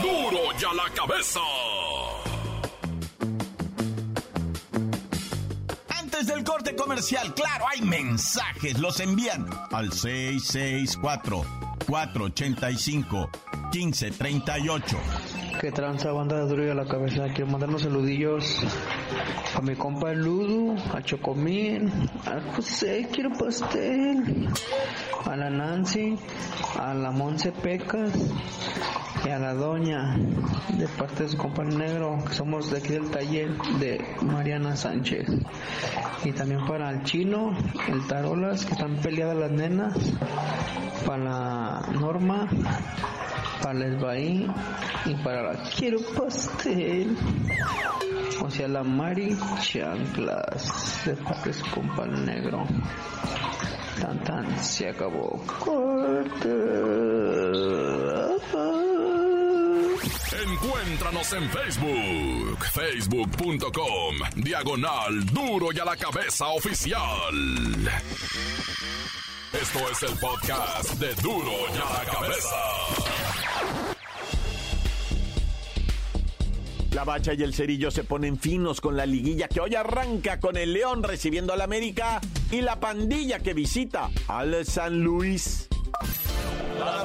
Duro, 0.02 0.30
duro 0.30 0.58
ya 0.58 0.72
la 0.72 0.88
cabeza. 0.94 1.40
Comercial, 6.80 7.34
claro, 7.34 7.66
hay 7.70 7.82
mensajes, 7.82 8.78
los 8.78 9.00
envían 9.00 9.46
al 9.70 9.92
664 9.92 11.44
485 11.87 13.28
1538. 13.72 14.96
Que 15.60 15.70
tranza 15.72 16.10
banda 16.12 16.38
de 16.38 16.49
duro 16.49 16.72
a 16.72 16.75
la 16.75 16.87
cabeza. 16.87 17.26
Quiero 17.34 17.49
mandar 17.50 17.68
unos 17.68 17.82
saludillos 17.82 18.64
a 19.54 19.60
mi 19.60 19.76
compa 19.76 20.12
Ludo, 20.12 20.75
a 20.94 21.02
Chocomín, 21.02 21.92
a 22.25 22.54
José, 22.54 23.06
quiero 23.12 23.30
pastel, 23.34 24.49
a 25.26 25.37
la 25.37 25.50
Nancy, 25.50 26.16
a 26.78 26.94
la 26.94 27.10
Monse 27.10 27.52
Pecas 27.52 28.12
y 29.24 29.28
a 29.28 29.38
la 29.38 29.54
Doña, 29.54 30.16
de 30.78 30.88
parte 30.88 31.24
de 31.24 31.28
su 31.28 31.36
compa 31.36 31.62
el 31.62 31.76
negro, 31.76 32.18
que 32.26 32.34
somos 32.34 32.70
de 32.70 32.78
aquí 32.78 32.88
del 32.88 33.10
taller 33.10 33.50
de 33.78 34.04
Mariana 34.22 34.76
Sánchez. 34.76 35.28
Y 36.25 36.32
también 36.32 36.66
para 36.66 36.90
el 36.90 37.02
chino, 37.02 37.56
el 37.88 38.06
Tarolas, 38.06 38.64
que 38.64 38.73
están 38.73 38.97
peleadas 38.97 39.36
las 39.36 39.50
nenas, 39.50 39.95
para 41.06 41.25
la 41.25 41.82
Norma, 41.92 42.49
para 43.62 43.78
el 43.78 43.95
Esbaí 43.95 44.50
y 45.04 45.14
para 45.23 45.52
la 45.52 45.71
Quiero 45.76 45.99
Pastel. 46.16 47.16
O 48.42 48.50
sea, 48.50 48.68
la 48.68 48.82
Mari 48.82 49.36
Chanclas, 49.60 51.02
de 51.04 51.14
parte 51.16 51.50
de 51.50 51.54
su 51.54 51.71
compa 51.71 52.04
el 52.04 52.25
negro. 52.25 52.64
Tan 54.00 54.25
tan, 54.25 54.58
se 54.58 54.88
acabó. 54.88 55.42
Corte. 55.58 56.49
Encuéntranos 60.42 61.32
en 61.34 61.50
Facebook, 61.50 62.64
facebook.com, 62.72 64.14
diagonal 64.36 65.26
duro 65.26 65.70
y 65.70 65.78
a 65.78 65.84
la 65.84 65.96
cabeza 65.96 66.48
oficial. 66.48 67.34
Esto 69.52 69.78
es 69.90 70.02
el 70.02 70.18
podcast 70.18 70.94
de 70.94 71.14
duro 71.16 71.52
y 71.68 71.76
a 71.76 72.04
la 72.04 72.10
cabeza. 72.10 72.56
La 76.92 77.04
bacha 77.04 77.34
y 77.34 77.42
el 77.42 77.52
cerillo 77.52 77.90
se 77.90 78.04
ponen 78.04 78.38
finos 78.38 78.80
con 78.80 78.96
la 78.96 79.04
liguilla 79.04 79.46
que 79.46 79.60
hoy 79.60 79.74
arranca 79.74 80.40
con 80.40 80.56
el 80.56 80.72
León 80.72 81.02
recibiendo 81.02 81.52
al 81.52 81.60
América 81.60 82.18
y 82.50 82.62
la 82.62 82.80
pandilla 82.80 83.40
que 83.40 83.52
visita 83.52 84.08
al 84.26 84.64
San 84.64 85.00
Luis. 85.02 85.68
¡La 86.78 87.04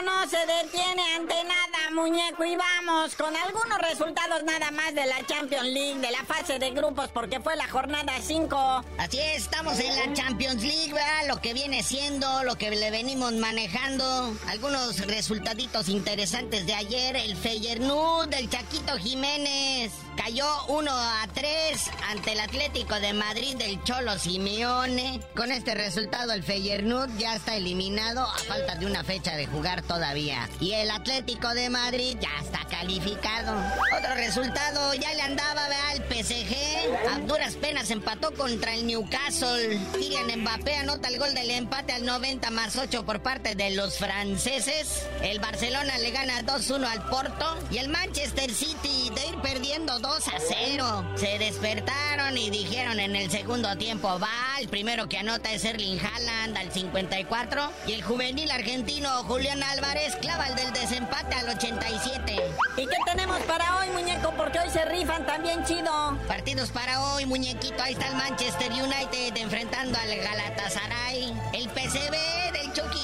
no 0.00 0.26
se 0.26 0.38
detiene 0.46 1.02
ante 1.16 1.41
muñeco, 2.02 2.44
y 2.44 2.56
vamos 2.56 3.14
con 3.14 3.34
algunos 3.36 3.78
resultados 3.78 4.42
nada 4.42 4.72
más 4.72 4.92
de 4.92 5.06
la 5.06 5.24
Champions 5.24 5.68
League, 5.68 6.00
de 6.00 6.10
la 6.10 6.24
fase 6.24 6.58
de 6.58 6.72
grupos, 6.72 7.10
porque 7.14 7.38
fue 7.38 7.54
la 7.54 7.68
jornada 7.68 8.14
5. 8.20 8.84
Así 8.98 9.20
es, 9.20 9.44
estamos 9.44 9.78
en 9.78 9.94
la 9.94 10.12
Champions 10.12 10.62
League, 10.64 10.92
¿verdad? 10.92 11.28
Lo 11.28 11.40
que 11.40 11.54
viene 11.54 11.84
siendo, 11.84 12.42
lo 12.42 12.56
que 12.56 12.70
le 12.70 12.90
venimos 12.90 13.32
manejando. 13.34 14.34
Algunos 14.48 14.98
resultaditos 15.06 15.88
interesantes 15.88 16.66
de 16.66 16.74
ayer. 16.74 17.14
El 17.14 17.36
Feyenoord 17.36 18.30
del 18.30 18.50
Chaquito 18.50 18.96
Jiménez 18.98 19.92
cayó 20.16 20.46
1 20.66 20.90
a 20.90 21.28
3 21.32 21.90
ante 22.10 22.32
el 22.32 22.40
Atlético 22.40 22.98
de 22.98 23.12
Madrid 23.12 23.56
del 23.56 23.80
Cholo 23.84 24.18
Simeone. 24.18 25.20
Con 25.36 25.52
este 25.52 25.76
resultado, 25.76 26.32
el 26.32 26.42
Feyenoord 26.42 27.16
ya 27.16 27.36
está 27.36 27.54
eliminado 27.54 28.26
a 28.26 28.38
falta 28.38 28.74
de 28.74 28.86
una 28.86 29.04
fecha 29.04 29.36
de 29.36 29.46
jugar 29.46 29.82
todavía. 29.82 30.48
Y 30.58 30.72
el 30.72 30.90
Atlético 30.90 31.54
de 31.54 31.70
Madrid 31.70 31.91
ya 32.00 32.30
está 32.40 32.60
calificado. 32.70 33.54
Otro 33.96 34.14
resultado, 34.14 34.94
ya 34.94 35.12
le 35.14 35.22
andaba. 35.22 35.52
El 35.92 36.02
PSG. 36.04 36.56
A 37.12 37.18
duras 37.18 37.54
penas 37.56 37.90
empató 37.90 38.32
contra 38.32 38.74
el 38.74 38.86
Newcastle. 38.86 39.78
Kylian 39.92 40.40
Mbappé 40.40 40.76
anota 40.76 41.08
el 41.08 41.18
gol 41.18 41.34
del 41.34 41.50
empate 41.50 41.92
al 41.92 42.06
90 42.06 42.50
más 42.50 42.76
8 42.76 43.04
por 43.04 43.20
parte 43.22 43.54
de 43.54 43.72
los 43.72 43.98
franceses. 43.98 45.06
El 45.20 45.38
Barcelona 45.38 45.98
le 45.98 46.10
gana 46.12 46.42
2-1 46.42 46.86
al 46.86 47.06
Porto. 47.08 47.58
Y 47.70 47.76
el 47.76 47.88
Manchester 47.88 48.50
City 48.54 49.10
de 49.14 49.26
ir 49.28 49.36
perdiendo 49.42 49.98
2 49.98 50.28
a 50.28 50.38
0. 50.48 51.12
Se 51.16 51.38
despertaron 51.38 52.38
y 52.38 52.48
dijeron 52.48 52.98
en 52.98 53.14
el 53.14 53.30
segundo 53.30 53.76
tiempo, 53.76 54.18
va, 54.18 54.58
el 54.58 54.68
primero 54.68 55.10
que 55.10 55.18
anota 55.18 55.52
es 55.52 55.64
Erling 55.66 56.00
Haaland 56.00 56.56
al 56.56 56.72
54. 56.72 57.70
Y 57.86 57.92
el 57.92 58.02
juvenil 58.02 58.50
argentino 58.50 59.10
Julián 59.24 59.62
Álvarez 59.62 60.16
clava 60.16 60.46
el 60.46 60.56
del 60.56 60.72
desempate 60.72 61.34
al 61.34 61.50
87. 61.82 62.36
¿Y 62.76 62.86
qué 62.86 62.96
tenemos 63.06 63.40
para 63.42 63.78
hoy, 63.78 63.88
muñeco? 63.90 64.32
Porque 64.36 64.58
hoy 64.58 64.70
se 64.70 64.84
rifan 64.84 65.26
también 65.26 65.64
chido. 65.64 66.16
Partidos 66.28 66.70
para 66.70 67.00
hoy, 67.12 67.26
muñequito. 67.26 67.82
Ahí 67.82 67.94
está 67.94 68.08
el 68.08 68.16
Manchester 68.16 68.70
United 68.72 69.36
enfrentando 69.36 69.98
al 69.98 70.16
Galatasaray. 70.16 71.34
El 71.52 71.68
PCB 71.68 72.41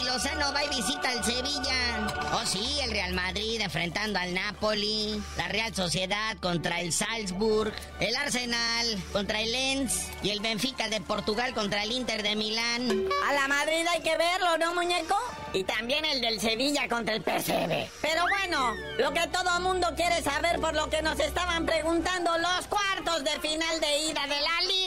Lozano 0.08 0.54
va 0.54 0.64
y 0.64 0.68
visita 0.70 1.12
el 1.12 1.22
Sevilla. 1.22 2.08
Oh 2.32 2.46
sí, 2.46 2.80
el 2.82 2.90
Real 2.92 3.12
Madrid 3.12 3.60
enfrentando 3.60 4.18
al 4.18 4.32
Napoli, 4.32 5.22
la 5.36 5.48
Real 5.48 5.74
Sociedad 5.74 6.34
contra 6.40 6.80
el 6.80 6.94
Salzburg, 6.94 7.74
el 8.00 8.16
Arsenal 8.16 8.86
contra 9.12 9.42
el 9.42 9.52
Lens 9.52 10.08
y 10.22 10.30
el 10.30 10.40
Benfica 10.40 10.88
de 10.88 11.02
Portugal 11.02 11.52
contra 11.52 11.82
el 11.82 11.92
Inter 11.92 12.22
de 12.22 12.36
Milán. 12.36 13.04
A 13.28 13.34
la 13.34 13.48
Madrid 13.48 13.84
hay 13.92 14.00
que 14.00 14.16
verlo, 14.16 14.56
¿no, 14.56 14.74
muñeco? 14.74 15.16
Y 15.52 15.64
también 15.64 16.02
el 16.06 16.22
del 16.22 16.40
Sevilla 16.40 16.88
contra 16.88 17.14
el 17.14 17.22
PSV. 17.22 17.90
Pero 18.00 18.22
bueno, 18.30 18.74
lo 18.98 19.12
que 19.12 19.26
todo 19.28 19.60
mundo 19.60 19.88
quiere 19.94 20.22
saber 20.22 20.58
por 20.58 20.74
lo 20.74 20.88
que 20.88 21.02
nos 21.02 21.20
estaban 21.20 21.66
preguntando 21.66 22.30
los 22.38 22.66
cuartos 22.66 23.24
de 23.24 23.38
final 23.46 23.78
de 23.78 23.98
ida 24.06 24.22
de 24.22 24.40
la 24.40 24.60
Liga 24.66 24.77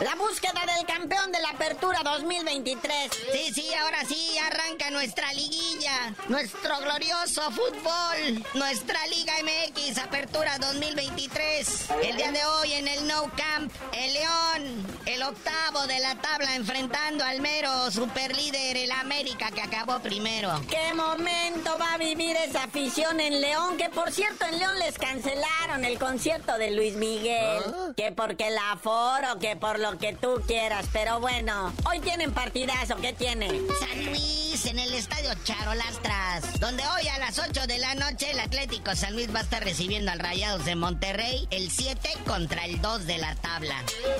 la 0.00 0.14
búsqueda 0.14 0.60
del 0.76 0.86
campeón 0.86 1.32
de 1.32 1.40
la 1.40 1.50
Apertura 1.50 2.00
2023. 2.04 3.10
Sí, 3.32 3.52
sí, 3.54 3.74
ahora 3.74 4.04
sí 4.06 4.36
arranca 4.38 4.90
nuestra 4.90 5.32
liguilla, 5.32 6.14
nuestro 6.28 6.78
glorioso 6.80 7.50
fútbol, 7.50 8.44
nuestra 8.54 8.98
Liga 9.06 9.32
MX 9.42 9.98
Apertura 9.98 10.58
2023. 10.58 11.86
El 12.02 12.16
día 12.16 12.30
de 12.30 12.44
hoy 12.44 12.72
en 12.74 12.88
el 12.88 13.06
No 13.06 13.30
Camp, 13.36 13.72
el 13.92 14.12
León, 14.12 14.86
el 15.06 15.22
octavo 15.22 15.86
de 15.86 15.98
la 16.00 16.14
tabla 16.16 16.54
enfrentando 16.56 17.24
al 17.24 17.40
mero 17.40 17.90
superlíder, 17.90 18.76
el 18.76 18.90
América 18.90 19.50
que 19.50 19.62
acabó 19.62 19.98
primero. 20.00 20.60
¿Qué 20.68 20.92
momento 20.94 21.76
va 21.80 21.94
a 21.94 21.98
vivir 21.98 22.36
esa 22.36 22.64
afición 22.64 23.18
en 23.20 23.40
León? 23.40 23.76
Que 23.78 23.88
por 23.88 24.12
cierto 24.12 24.44
en 24.44 24.58
León 24.58 24.78
les 24.78 24.98
cancelaron 24.98 25.84
el 25.84 25.98
concierto 25.98 26.58
de 26.58 26.72
Luis 26.72 26.94
Miguel. 26.94 27.62
¿Ah? 27.66 27.92
Que 27.96 28.12
porque 28.12 28.48
el 28.48 28.58
aforo, 28.58 29.38
que 29.38 29.56
por 29.56 29.78
lo 29.90 29.98
que 29.98 30.12
tú 30.14 30.42
quieras. 30.46 30.86
Pero 30.92 31.20
bueno, 31.20 31.72
hoy 31.88 32.00
tienen 32.00 32.32
partidazo, 32.32 32.96
¿qué 32.96 33.12
tiene? 33.12 33.48
San 33.48 34.06
Luis 34.06 34.66
en 34.66 34.78
el 34.78 34.92
estadio 34.94 35.30
Charolastras, 35.44 36.58
donde 36.58 36.82
hoy 36.82 37.06
a 37.08 37.18
las 37.18 37.38
8 37.38 37.66
de 37.66 37.78
la 37.78 37.94
noche 37.94 38.30
el 38.30 38.40
Atlético 38.40 38.96
San 38.96 39.14
Luis 39.14 39.32
va 39.32 39.40
a 39.40 39.42
estar 39.42 39.62
recibiendo 39.62 40.10
al 40.10 40.18
Rayados 40.18 40.64
de 40.64 40.74
Monterrey 40.74 41.46
el 41.50 41.70
7 41.70 42.08
contra 42.26 42.64
el 42.64 42.80
2 42.80 43.06
de 43.06 43.18
la 43.18 43.34
tabla. 43.36 43.76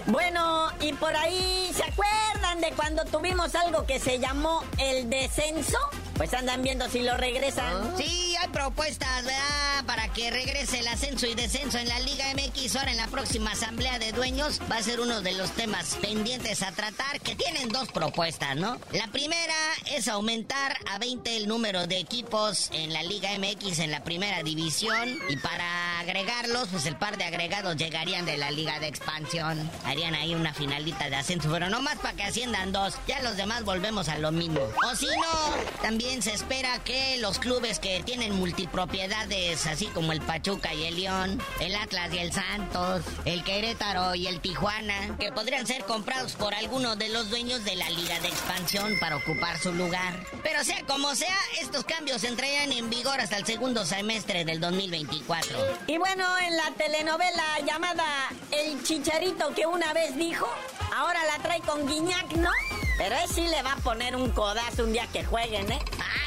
Bueno, 0.07 0.71
y 0.81 0.93
por 0.93 1.17
ahí, 1.17 1.71
¿se 1.75 1.83
acuerdan 1.83 2.61
de 2.61 2.71
cuando 2.73 3.05
tuvimos 3.05 3.55
algo 3.55 3.87
que 3.87 3.99
se 3.99 4.19
llamó 4.21 4.63
el 4.79 5.11
descenso? 5.11 5.79
Pues 6.17 6.33
andan 6.33 6.63
viendo 6.63 6.89
si 6.89 7.01
lo 7.03 7.17
regresan. 7.17 7.97
Sí, 7.97 8.36
propuestas, 8.49 9.25
¿verdad? 9.25 9.85
Para 9.87 10.13
que 10.13 10.31
regrese 10.31 10.81
el 10.81 10.89
ascenso 10.89 11.27
y 11.27 11.35
descenso 11.35 11.79
en 11.79 11.89
la 11.89 11.99
Liga 12.01 12.25
MX. 12.35 12.77
Ahora 12.77 12.91
en 12.93 12.97
la 12.97 13.07
próxima 13.09 13.53
asamblea 13.53 13.99
de 13.99 14.13
dueños 14.13 14.61
va 14.71 14.77
a 14.77 14.83
ser 14.83 15.01
uno 15.01 15.21
de 15.21 15.33
los 15.33 15.53
temas 15.53 15.97
pendientes 16.01 16.63
a 16.63 16.73
tratar, 16.73 17.21
que 17.21 17.35
tienen 17.35 17.69
dos 17.69 17.89
propuestas, 17.93 18.57
¿no? 18.57 18.79
La 18.93 19.09
primera 19.09 19.55
es 19.95 20.09
aumentar 20.09 20.77
a 20.91 20.99
20 20.99 21.37
el 21.37 21.49
número 21.49 21.87
de 21.87 21.99
equipos 21.99 22.71
en 22.73 22.93
la 22.93 23.03
Liga 23.03 23.31
MX 23.39 23.81
en 23.81 23.91
la 23.91 24.05
primera 24.05 24.43
división. 24.43 25.19
Y 25.29 25.37
para 25.37 26.01
agregarlos, 26.01 26.69
pues 26.69 26.87
el 26.87 26.97
par 26.97 27.17
de 27.17 27.25
agregados 27.25 27.77
llegarían 27.77 28.27
de 28.27 28.37
la 28.37 28.51
Liga 28.51 28.79
de 28.81 28.89
Expansión. 28.89 29.71
Harían 29.85 30.15
ahí 30.15 30.35
una 30.35 30.55
finalita 30.55 31.11
de 31.11 31.17
ascenso, 31.17 31.51
pero 31.51 31.69
no 31.69 31.83
más 31.83 31.97
para 31.97 32.15
que 32.17 32.25
asciendan 32.25 32.73
dos. 32.73 32.95
Ya 33.07 33.23
los 33.23 33.37
demás 33.37 33.65
volvemos 33.65 34.09
a 34.09 34.19
lo 34.19 34.33
mismo. 34.33 34.61
O 34.91 34.97
si 34.97 35.07
no, 35.07 35.83
también 35.83 36.23
se 36.23 36.33
espera 36.33 36.79
que 36.85 37.19
los 37.19 37.39
clubes 37.39 37.79
que 37.79 38.03
tienen 38.05 38.36
multipropiedades, 38.37 39.67
así 39.67 39.87
como 39.87 40.13
el 40.13 40.21
Pachuca 40.21 40.73
y 40.75 40.85
el 40.85 40.97
León, 40.97 41.43
el 41.61 41.75
Atlas 41.75 42.13
y 42.13 42.19
el 42.19 42.33
Santos, 42.33 43.03
el 43.25 43.43
Querétaro 43.43 44.15
y 44.15 44.27
el 44.27 44.41
Tijuana, 44.41 45.17
que 45.19 45.33
podrían 45.33 45.67
ser 45.67 45.85
comprados 45.85 46.35
por 46.35 46.55
alguno 46.55 46.97
de 46.97 47.09
los 47.09 47.31
dueños 47.31 47.65
de 47.65 47.77
la 47.77 47.91
Liga 47.91 48.19
de 48.21 48.29
Expansión 48.29 48.97
para 49.01 49.17
ocupar 49.17 49.59
su 49.59 49.73
lugar. 49.73 50.15
Pero 50.43 50.63
sea 50.65 50.83
como 50.87 51.15
sea, 51.15 51.37
estos 51.61 51.85
cambios 51.85 52.23
entrarían 52.25 52.73
en 52.73 52.91
vigor 52.91 53.21
hasta 53.21 53.39
el 53.39 53.47
segundo 53.47 53.85
semestre 53.85 54.45
del 54.45 54.61
2024. 54.61 55.59
Y 55.87 55.99
bueno, 55.99 56.25
en 56.39 56.57
la 56.57 56.71
telenovela 56.77 57.61
llamada 57.67 58.05
El 58.51 58.83
Chicharito 58.83 59.55
que 59.55 59.67
una 59.67 59.93
vez 59.93 60.17
dijo, 60.17 60.47
ahora 60.95 61.21
la 61.25 61.43
trae 61.43 61.61
con 61.61 61.87
Guiñac, 61.87 62.33
¿no? 62.33 62.51
Pero 62.99 63.15
él 63.15 63.29
sí 63.33 63.47
le 63.47 63.63
va 63.63 63.73
a 63.73 63.77
poner 63.77 64.17
un 64.17 64.31
codazo 64.31 64.85
un 64.85 64.93
día 64.93 65.07
que 65.13 65.25
jueguen, 65.25 65.71
¿eh? 65.71 65.79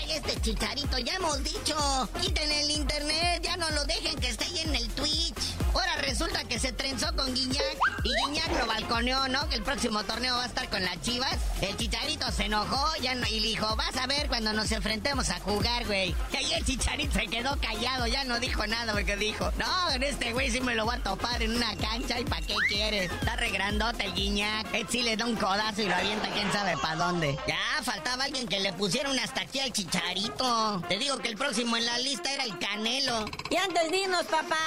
Este 0.10 0.42
chicharito, 0.42 0.98
ya 0.98 1.14
hemos 1.16 1.44
dicho. 1.44 1.76
Quiten 2.20 2.52
el 2.52 2.72
internet, 2.72 3.42
ya 3.44 3.56
no 3.58 3.70
lo 3.70 3.86
dejen 3.86 4.20
que 4.20 4.30
esté 4.30 4.46
en 4.62 4.74
el 4.76 4.88
Twitch. 4.90 5.59
Ahora 5.74 5.96
resulta 6.02 6.44
que 6.44 6.60
se 6.60 6.72
trenzó 6.72 7.16
con 7.16 7.34
Guiñac 7.34 7.78
y 8.04 8.10
Guiñac 8.26 8.58
lo 8.60 8.66
balconeó, 8.66 9.28
¿no? 9.28 9.48
Que 9.50 9.56
el 9.56 9.64
próximo 9.64 10.04
torneo 10.04 10.36
va 10.36 10.44
a 10.44 10.48
estar 10.48 10.70
con 10.70 10.84
las 10.84 11.00
chivas. 11.02 11.36
El 11.62 11.76
chicharito 11.78 12.32
se 12.32 12.46
enojó 12.46 12.86
ya 13.02 13.16
no- 13.16 13.28
y 13.28 13.40
dijo, 13.40 13.76
vas 13.76 13.96
a 13.98 14.08
ver 14.08 14.28
cuando 14.28 14.54
nos 14.54 14.72
enfrentemos 14.72 15.30
a 15.30 15.40
jugar, 15.40 15.86
güey. 15.86 16.16
Y 16.34 16.38
ahí 16.38 16.54
el 16.54 16.66
chicharito 16.66 17.14
se 17.20 17.28
quedó 17.28 17.58
callado, 17.62 18.08
ya 18.08 18.24
no 18.24 18.40
dijo 18.40 18.66
nada 18.68 18.94
porque 18.94 19.16
dijo, 19.16 19.52
no, 19.58 19.92
en 19.92 20.04
este 20.04 20.34
güey 20.34 20.50
sí 20.52 20.60
me 20.62 20.76
lo 20.76 20.86
voy 20.86 20.96
a 20.98 21.04
topar 21.04 21.42
en 21.44 21.56
una 21.56 21.76
cancha 21.78 22.20
y 22.20 22.26
¿para 22.26 22.46
qué 22.46 22.56
quieres? 22.68 23.12
Está 23.12 23.36
re 23.36 23.50
grandote 23.52 24.06
el 24.06 24.14
Guiñac. 24.14 24.74
Él 24.74 24.88
sí 24.90 25.02
le 25.04 25.16
da 25.18 25.26
un 25.26 25.36
codazo 25.36 25.82
y 25.82 25.86
lo 25.88 25.96
avienta 25.96 26.30
quién 26.30 26.52
sabe 26.52 26.78
para 26.78 26.96
dónde. 26.96 27.38
Ya, 27.48 27.84
faltaba 27.84 28.26
alguien 28.26 28.48
que 28.48 28.60
le 28.60 28.74
pusiera 28.74 29.10
una 29.10 29.24
hasta 29.24 29.42
aquí 29.42 29.60
al 29.60 29.72
chicharito. 29.72 30.82
Te 30.88 30.98
digo 30.98 31.18
que 31.20 31.30
el 31.30 31.38
próximo 31.38 31.78
en 31.78 31.86
la 31.86 31.98
lista 32.00 32.32
era 32.32 32.44
el 32.44 32.58
Canelo. 32.60 33.26
Y 33.50 33.56
antes 33.58 33.92
dinos, 33.92 34.24
papá, 34.26 34.58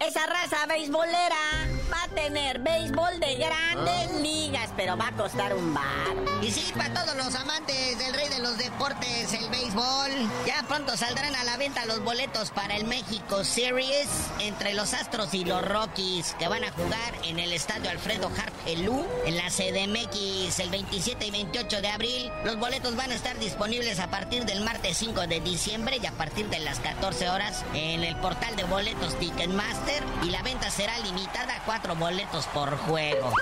esa 0.00 0.26
raza 0.40 0.66
beisbolera 0.66 1.42
a 2.10 2.14
tener 2.14 2.58
béisbol 2.60 3.20
de 3.20 3.36
grandes 3.36 4.20
ligas, 4.20 4.70
pero 4.76 4.96
va 4.96 5.08
a 5.08 5.12
costar 5.12 5.54
un 5.54 5.74
bar. 5.74 5.84
Y 6.42 6.50
sí, 6.50 6.72
para 6.76 6.94
todos 6.94 7.16
los 7.16 7.34
amantes 7.34 7.98
del 7.98 8.14
rey 8.14 8.28
de 8.28 8.38
los 8.38 8.56
deportes, 8.58 9.32
el 9.32 9.48
béisbol, 9.50 10.10
ya 10.46 10.64
pronto 10.68 10.96
saldrán 10.96 11.34
a 11.34 11.44
la 11.44 11.56
venta 11.56 11.84
los 11.86 12.02
boletos 12.04 12.50
para 12.50 12.76
el 12.76 12.84
México 12.84 13.44
Series 13.44 14.08
entre 14.40 14.74
los 14.74 14.94
Astros 14.94 15.34
y 15.34 15.44
los 15.44 15.62
Rockies, 15.62 16.34
que 16.38 16.48
van 16.48 16.64
a 16.64 16.72
jugar 16.72 17.14
en 17.24 17.38
el 17.38 17.52
estadio 17.52 17.90
Alfredo 17.90 18.30
Harp 18.36 18.54
Elú, 18.66 19.04
en 19.26 19.36
la 19.36 19.50
CDMX, 19.50 20.60
el 20.60 20.70
27 20.70 21.26
y 21.26 21.30
28 21.30 21.80
de 21.80 21.88
abril. 21.88 22.32
Los 22.44 22.58
boletos 22.58 22.96
van 22.96 23.10
a 23.10 23.14
estar 23.14 23.38
disponibles 23.38 23.98
a 23.98 24.08
partir 24.08 24.44
del 24.44 24.62
martes 24.62 24.96
5 24.98 25.26
de 25.26 25.40
diciembre 25.40 25.98
y 26.02 26.06
a 26.06 26.12
partir 26.12 26.48
de 26.48 26.60
las 26.60 26.78
14 26.80 27.28
horas 27.28 27.64
en 27.74 28.04
el 28.04 28.16
portal 28.16 28.54
de 28.56 28.64
boletos 28.64 29.18
Ticketmaster 29.18 30.02
y 30.22 30.30
la 30.30 30.42
venta 30.42 30.70
será 30.70 30.98
limitada 31.00 31.56
a 31.56 31.64
cuatro 31.64 31.94
boletos 31.98 32.46
por 32.46 32.76
juego. 32.78 33.32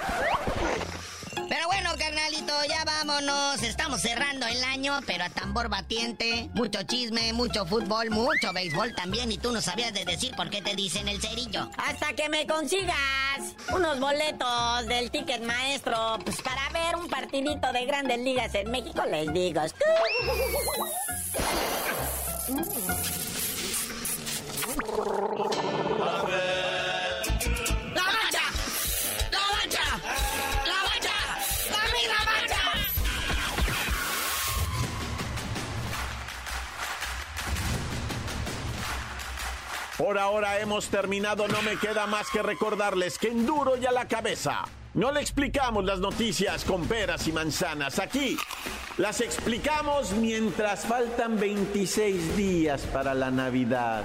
Pero 1.48 1.66
bueno, 1.66 1.90
carnalito, 1.98 2.52
ya 2.68 2.84
vámonos. 2.84 3.62
Estamos 3.62 4.00
cerrando 4.00 4.46
el 4.46 4.62
año, 4.64 4.98
pero 5.06 5.24
a 5.24 5.30
tambor 5.30 5.68
batiente. 5.68 6.48
Mucho 6.54 6.82
chisme, 6.82 7.32
mucho 7.32 7.66
fútbol, 7.66 8.10
mucho 8.10 8.52
béisbol 8.52 8.94
también. 8.94 9.30
Y 9.30 9.38
tú 9.38 9.52
no 9.52 9.60
sabías 9.60 9.92
de 9.92 10.04
decir 10.04 10.34
por 10.34 10.50
qué 10.50 10.62
te 10.62 10.74
dicen 10.74 11.08
el 11.08 11.20
cerillo. 11.20 11.70
Hasta 11.76 12.14
que 12.14 12.28
me 12.28 12.46
consigas 12.46 12.96
unos 13.72 14.00
boletos 14.00 14.86
del 14.86 15.10
ticket 15.10 15.42
maestro, 15.42 16.18
pues 16.24 16.40
para 16.42 16.68
ver 16.70 16.96
un 16.96 17.08
partidito 17.08 17.72
de 17.72 17.84
grandes 17.84 18.18
ligas 18.18 18.54
en 18.54 18.70
México, 18.70 19.04
les 19.06 19.32
digo. 19.32 19.60
Por 39.96 40.18
ahora 40.18 40.60
hemos 40.60 40.88
terminado, 40.88 41.48
no 41.48 41.62
me 41.62 41.76
queda 41.78 42.06
más 42.06 42.28
que 42.30 42.42
recordarles 42.42 43.16
que 43.18 43.28
en 43.28 43.46
duro 43.46 43.78
y 43.78 43.86
a 43.86 43.92
la 43.92 44.06
cabeza. 44.06 44.64
No 44.92 45.10
le 45.10 45.20
explicamos 45.20 45.86
las 45.86 46.00
noticias 46.00 46.66
con 46.66 46.86
peras 46.86 47.26
y 47.28 47.32
manzanas. 47.32 47.98
Aquí 47.98 48.36
las 48.98 49.22
explicamos 49.22 50.12
mientras 50.12 50.84
faltan 50.84 51.40
26 51.40 52.36
días 52.36 52.82
para 52.92 53.14
la 53.14 53.30
Navidad. 53.30 54.04